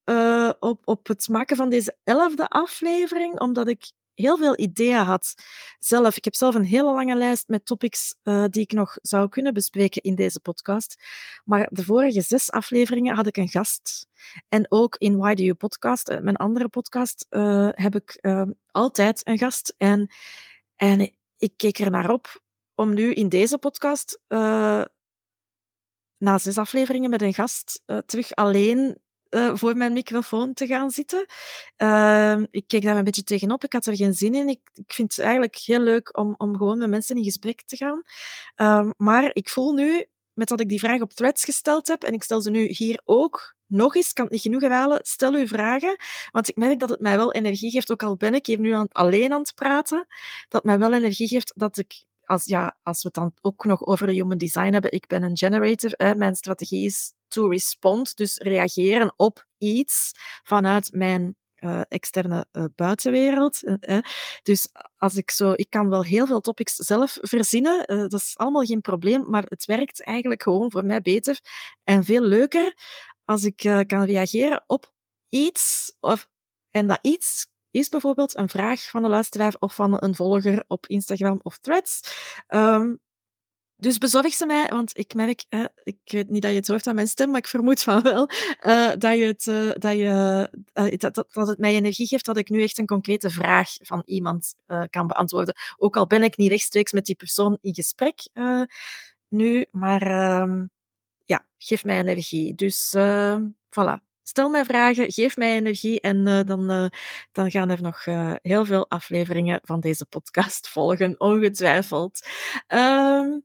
op, 0.59 0.81
op 0.85 1.07
het 1.07 1.29
maken 1.29 1.57
van 1.57 1.71
deze 1.71 1.97
elfde 2.05 2.49
aflevering, 2.49 3.41
omdat 3.41 3.69
ik 3.69 3.93
heel 4.15 4.39
veel 4.39 4.59
ideeën 4.59 5.05
had 5.05 5.35
zelf. 5.79 6.17
Ik 6.17 6.25
heb 6.25 6.35
zelf 6.35 6.55
een 6.55 6.65
hele 6.65 6.93
lange 6.93 7.17
lijst 7.17 7.49
met 7.49 7.67
topics 7.67 8.15
uh, 8.23 8.45
die 8.49 8.63
ik 8.63 8.73
nog 8.73 8.97
zou 9.03 9.29
kunnen 9.29 9.55
bespreken 9.55 10.03
in 10.03 10.15
deze 10.15 10.41
podcast. 10.41 11.03
Maar 11.45 11.69
de 11.71 11.85
vorige 11.85 12.21
zes 12.21 12.51
afleveringen 12.51 13.15
had 13.17 13.27
ik 13.27 13.37
een 13.37 13.49
gast. 13.49 14.07
En 14.49 14.67
ook 14.69 14.97
in 14.97 15.17
Why 15.17 15.35
Do 15.35 15.43
You 15.43 15.55
Podcast, 15.55 16.09
eh, 16.09 16.21
mijn 16.21 16.37
andere 16.37 16.69
podcast, 16.69 17.27
uh, 17.31 17.69
heb 17.71 17.95
ik 17.95 18.19
uh, 18.21 18.43
altijd 18.71 19.27
een 19.27 19.39
gast. 19.39 19.75
En, 19.79 20.11
en 20.77 21.01
ik 21.37 21.53
keek 21.57 21.79
er 21.79 21.91
naar 21.91 22.11
op 22.11 22.43
om 22.75 22.95
nu 22.95 23.13
in 23.13 23.29
deze 23.29 23.59
podcast 23.59 24.21
na 26.19 26.39
zes 26.39 26.59
afleveringen 26.59 27.11
met 27.11 27.23
een 27.23 27.35
gast 27.35 27.83
terug 28.07 28.35
alleen 28.35 29.03
uh, 29.35 29.51
voor 29.55 29.77
mijn 29.77 29.93
microfoon 29.93 30.55
te 30.55 30.67
gaan 30.67 30.91
zitten. 30.91 31.27
Uh, 31.79 32.43
ik 32.51 32.65
keek 32.67 32.83
daar 32.83 32.97
een 32.97 33.05
beetje 33.05 33.23
tegenop. 33.23 33.65
Ik 33.65 33.73
had 33.73 33.87
er 33.87 33.97
geen 33.97 34.15
zin 34.15 34.35
in. 34.35 34.49
Ik, 34.49 34.61
ik 34.75 34.93
vind 34.93 35.17
het 35.17 35.25
eigenlijk 35.25 35.57
heel 35.57 35.81
leuk 35.81 36.19
om, 36.19 36.35
om 36.37 36.57
gewoon 36.57 36.79
met 36.79 36.89
mensen 36.89 37.17
in 37.17 37.25
gesprek 37.25 37.63
te 37.63 37.77
gaan. 37.77 38.03
Uh, 38.57 38.91
maar 38.97 39.31
ik 39.33 39.49
voel 39.49 39.73
nu, 39.73 40.07
met 40.33 40.49
dat 40.49 40.61
ik 40.61 40.69
die 40.69 40.79
vraag 40.79 41.01
op 41.01 41.13
threads 41.13 41.45
gesteld 41.45 41.87
heb, 41.87 42.03
en 42.03 42.13
ik 42.13 42.23
stel 42.23 42.41
ze 42.41 42.51
nu 42.51 42.67
hier 42.67 43.01
ook 43.05 43.55
nog 43.67 43.95
eens, 43.95 44.13
kan 44.13 44.25
het 44.25 44.33
niet 44.33 44.43
genoeg 44.43 44.61
herhalen, 44.61 44.99
stel 45.03 45.35
uw 45.35 45.47
vragen, 45.47 45.97
want 46.31 46.49
ik 46.49 46.57
merk 46.57 46.79
dat 46.79 46.89
het 46.89 47.01
mij 47.01 47.17
wel 47.17 47.33
energie 47.33 47.71
geeft, 47.71 47.93
ook 47.93 48.03
al 48.03 48.17
ben 48.17 48.35
ik 48.35 48.47
hier 48.47 48.59
nu 48.59 48.73
aan, 48.73 48.89
alleen 48.89 49.33
aan 49.33 49.41
het 49.41 49.55
praten, 49.55 50.07
dat 50.49 50.65
mij 50.65 50.79
wel 50.79 50.93
energie 50.93 51.29
geeft 51.29 51.53
dat 51.57 51.79
ik 51.79 52.05
als, 52.25 52.45
ja, 52.45 52.77
als 52.83 53.03
we 53.03 53.09
het 53.13 53.15
dan 53.15 53.33
ook 53.41 53.65
nog 53.65 53.87
over 53.87 54.09
human 54.09 54.39
design 54.39 54.73
hebben, 54.73 54.93
ik 54.93 55.07
ben 55.07 55.23
een 55.23 55.37
generator. 55.37 56.17
Mijn 56.17 56.35
strategie 56.35 56.85
is 56.85 57.13
to 57.35 57.49
respond, 57.49 58.17
dus 58.17 58.37
reageren 58.37 59.13
op 59.17 59.47
iets 59.59 60.13
vanuit 60.43 60.93
mijn 60.93 61.37
uh, 61.59 61.81
externe 61.89 62.47
uh, 62.53 62.65
buitenwereld. 62.75 63.63
Uh, 63.63 63.99
dus 64.43 64.69
als 64.97 65.17
ik 65.17 65.31
zo, 65.31 65.53
ik 65.55 65.71
kan 65.71 65.89
wel 65.89 66.05
heel 66.05 66.27
veel 66.27 66.41
topics 66.41 66.75
zelf 66.75 67.19
verzinnen, 67.21 67.87
dat 67.87 68.13
is 68.13 68.37
allemaal 68.37 68.65
geen 68.65 68.81
probleem, 68.81 69.31
maar 69.31 69.45
het 69.49 69.65
werkt 69.65 70.03
eigenlijk 70.03 70.43
gewoon 70.43 70.71
voor 70.71 70.85
mij 70.85 71.01
beter 71.01 71.41
en 71.85 72.05
veel 72.05 72.23
leuker 72.23 72.75
als 73.25 73.45
ik 73.45 73.57
kan 73.87 74.05
reageren 74.05 74.65
op 74.67 74.93
iets 75.29 75.97
of, 76.01 76.29
en 76.71 76.87
dat 76.87 76.99
iets 77.03 77.47
is 77.71 77.89
bijvoorbeeld 77.89 78.37
een 78.37 78.49
vraag 78.49 78.91
van 78.91 79.05
een 79.05 79.11
luisteraar 79.11 79.55
of 79.59 79.75
van 79.75 79.97
een 80.03 80.15
volger 80.15 80.65
op 80.67 80.87
Instagram 80.87 81.41
of 81.43 81.59
Threads. 81.59 82.01
Um, 82.49 83.01
dus 83.85 83.99
bezorg 83.99 84.35
ze 84.35 84.47
mij, 84.47 84.69
want 84.69 84.99
ik 84.99 85.15
merk, 85.15 85.45
eh, 85.49 85.65
ik 85.83 85.97
weet 86.05 86.31
niet 86.31 86.43
dat 86.43 86.51
je 86.51 86.57
het 86.57 86.69
hoort 86.69 86.87
aan 86.87 86.95
mijn 86.95 87.07
stem, 87.07 87.31
maar 87.31 87.39
ik 87.39 87.47
vermoed 87.47 87.83
van 87.83 88.03
wel, 88.03 88.31
uh, 88.67 88.93
dat, 88.99 89.19
je 89.19 89.25
het, 89.25 89.47
uh, 89.47 89.71
dat, 89.79 89.97
je, 89.97 90.99
dat, 90.99 91.49
het 91.49 91.59
mij 91.59 91.75
energie 91.75 92.07
geeft 92.07 92.25
dat 92.25 92.37
ik 92.37 92.49
nu 92.49 92.63
echt 92.63 92.79
een 92.79 92.87
concrete 92.87 93.31
vraag 93.31 93.71
van 93.81 94.03
iemand 94.05 94.55
kan 94.91 95.07
beantwoorden. 95.07 95.55
Ook 95.77 95.97
al 95.97 96.07
ben 96.07 96.23
ik 96.23 96.37
niet 96.37 96.51
rechtstreeks 96.51 96.93
met 96.93 97.05
die 97.05 97.15
persoon 97.15 97.59
in 97.61 97.75
gesprek 97.75 98.29
nu, 99.29 99.67
maar 99.71 100.03
ehm, 100.03 100.65
ja, 101.25 101.47
geef 101.59 101.85
mij 101.85 101.99
energie. 101.99 102.55
Dus 102.55 102.95
voilà. 103.71 104.13
Stel 104.23 104.49
mij 104.49 104.65
vragen, 104.65 105.13
geef 105.13 105.37
mij 105.37 105.57
energie 105.57 106.01
en 106.01 106.25
dan, 106.47 106.91
dan 107.33 107.51
gaan 107.51 107.71
er 107.71 107.83
nog 107.83 108.05
heel 108.43 108.65
veel 108.65 108.91
afleveringen 108.91 109.61
van 109.63 109.81
deze 109.81 110.07
podcast 110.07 110.69
volgen, 110.75 111.21
ongetwijfeld. 111.21 112.27
Um, 112.69 113.45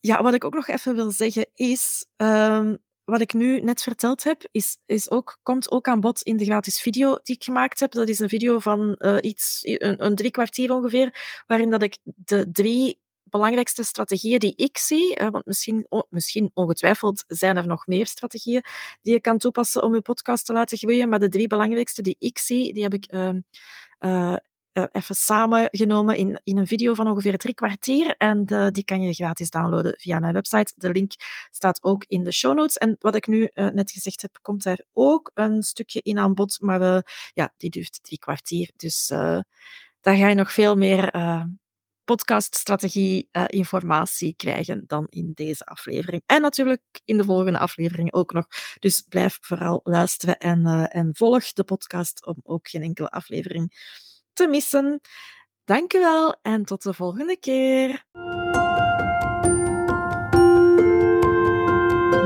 ja, 0.00 0.22
wat 0.22 0.34
ik 0.34 0.44
ook 0.44 0.54
nog 0.54 0.68
even 0.68 0.94
wil 0.94 1.10
zeggen 1.10 1.46
is, 1.54 2.06
um, 2.16 2.78
wat 3.04 3.20
ik 3.20 3.32
nu 3.32 3.60
net 3.60 3.82
verteld 3.82 4.24
heb, 4.24 4.48
is, 4.50 4.76
is 4.86 5.10
ook, 5.10 5.38
komt 5.42 5.70
ook 5.70 5.88
aan 5.88 6.00
bod 6.00 6.22
in 6.22 6.36
de 6.36 6.44
gratis 6.44 6.80
video 6.80 7.18
die 7.22 7.34
ik 7.34 7.44
gemaakt 7.44 7.80
heb. 7.80 7.92
Dat 7.92 8.08
is 8.08 8.18
een 8.18 8.28
video 8.28 8.58
van 8.58 8.98
iets, 9.20 9.60
een, 9.62 10.04
een 10.04 10.14
drie 10.14 10.30
kwartier 10.30 10.72
ongeveer, 10.72 11.42
waarin 11.46 11.70
dat 11.70 11.82
ik 11.82 11.98
de 12.02 12.50
drie 12.52 13.00
belangrijkste 13.30 13.84
strategieën 13.84 14.38
die 14.38 14.52
ik 14.56 14.78
zie, 14.78 15.20
want 15.30 15.46
misschien, 15.46 15.86
misschien 16.08 16.50
ongetwijfeld 16.54 17.24
zijn 17.26 17.56
er 17.56 17.66
nog 17.66 17.86
meer 17.86 18.06
strategieën 18.06 18.64
die 19.02 19.12
je 19.12 19.20
kan 19.20 19.38
toepassen 19.38 19.82
om 19.82 19.94
je 19.94 20.00
podcast 20.00 20.46
te 20.46 20.52
laten 20.52 20.78
groeien, 20.78 21.08
maar 21.08 21.18
de 21.18 21.28
drie 21.28 21.46
belangrijkste 21.46 22.02
die 22.02 22.16
ik 22.18 22.38
zie, 22.38 22.72
die 22.72 22.82
heb 22.82 22.94
ik 22.94 23.12
uh, 23.12 23.30
uh, 24.00 24.36
even 24.72 25.14
samengenomen 25.14 26.16
in, 26.16 26.40
in 26.44 26.58
een 26.58 26.66
video 26.66 26.94
van 26.94 27.08
ongeveer 27.08 27.38
drie 27.38 27.54
kwartier. 27.54 28.14
En 28.16 28.46
de, 28.46 28.70
die 28.70 28.84
kan 28.84 29.02
je 29.02 29.12
gratis 29.12 29.50
downloaden 29.50 29.94
via 29.98 30.18
mijn 30.18 30.32
website. 30.32 30.72
De 30.76 30.92
link 30.92 31.12
staat 31.50 31.82
ook 31.82 32.04
in 32.08 32.24
de 32.24 32.32
show 32.32 32.56
notes. 32.56 32.76
En 32.76 32.96
wat 32.98 33.14
ik 33.14 33.26
nu 33.26 33.50
uh, 33.54 33.68
net 33.68 33.90
gezegd 33.90 34.22
heb, 34.22 34.38
komt 34.42 34.62
daar 34.62 34.84
ook 34.92 35.30
een 35.34 35.62
stukje 35.62 36.00
in 36.02 36.18
aan 36.18 36.34
bod. 36.34 36.58
Maar 36.60 36.80
uh, 36.80 36.98
ja, 37.32 37.54
die 37.56 37.70
duurt 37.70 38.02
drie 38.02 38.18
kwartier. 38.18 38.70
Dus 38.76 39.10
uh, 39.10 39.40
daar 40.00 40.16
ga 40.16 40.28
je 40.28 40.34
nog 40.34 40.52
veel 40.52 40.76
meer 40.76 41.10
podcaststrategie 42.10 43.28
uh, 43.32 43.44
informatie 43.46 44.34
krijgen 44.36 44.84
dan 44.86 45.06
in 45.10 45.32
deze 45.34 45.64
aflevering. 45.64 46.22
En 46.26 46.40
natuurlijk 46.40 46.82
in 47.04 47.16
de 47.16 47.24
volgende 47.24 47.58
aflevering 47.58 48.12
ook 48.12 48.32
nog. 48.32 48.46
Dus 48.78 49.04
blijf 49.08 49.38
vooral 49.40 49.80
luisteren 49.82 50.38
en, 50.38 50.66
uh, 50.66 50.96
en 50.96 51.10
volg 51.12 51.52
de 51.52 51.64
podcast 51.64 52.26
om 52.26 52.36
ook 52.42 52.68
geen 52.68 52.82
enkele 52.82 53.10
aflevering 53.10 53.72
te 54.32 54.46
missen. 54.46 55.00
Dankjewel 55.64 56.38
en 56.42 56.64
tot 56.64 56.82
de 56.82 56.94
volgende 56.94 57.36
keer. 57.36 58.04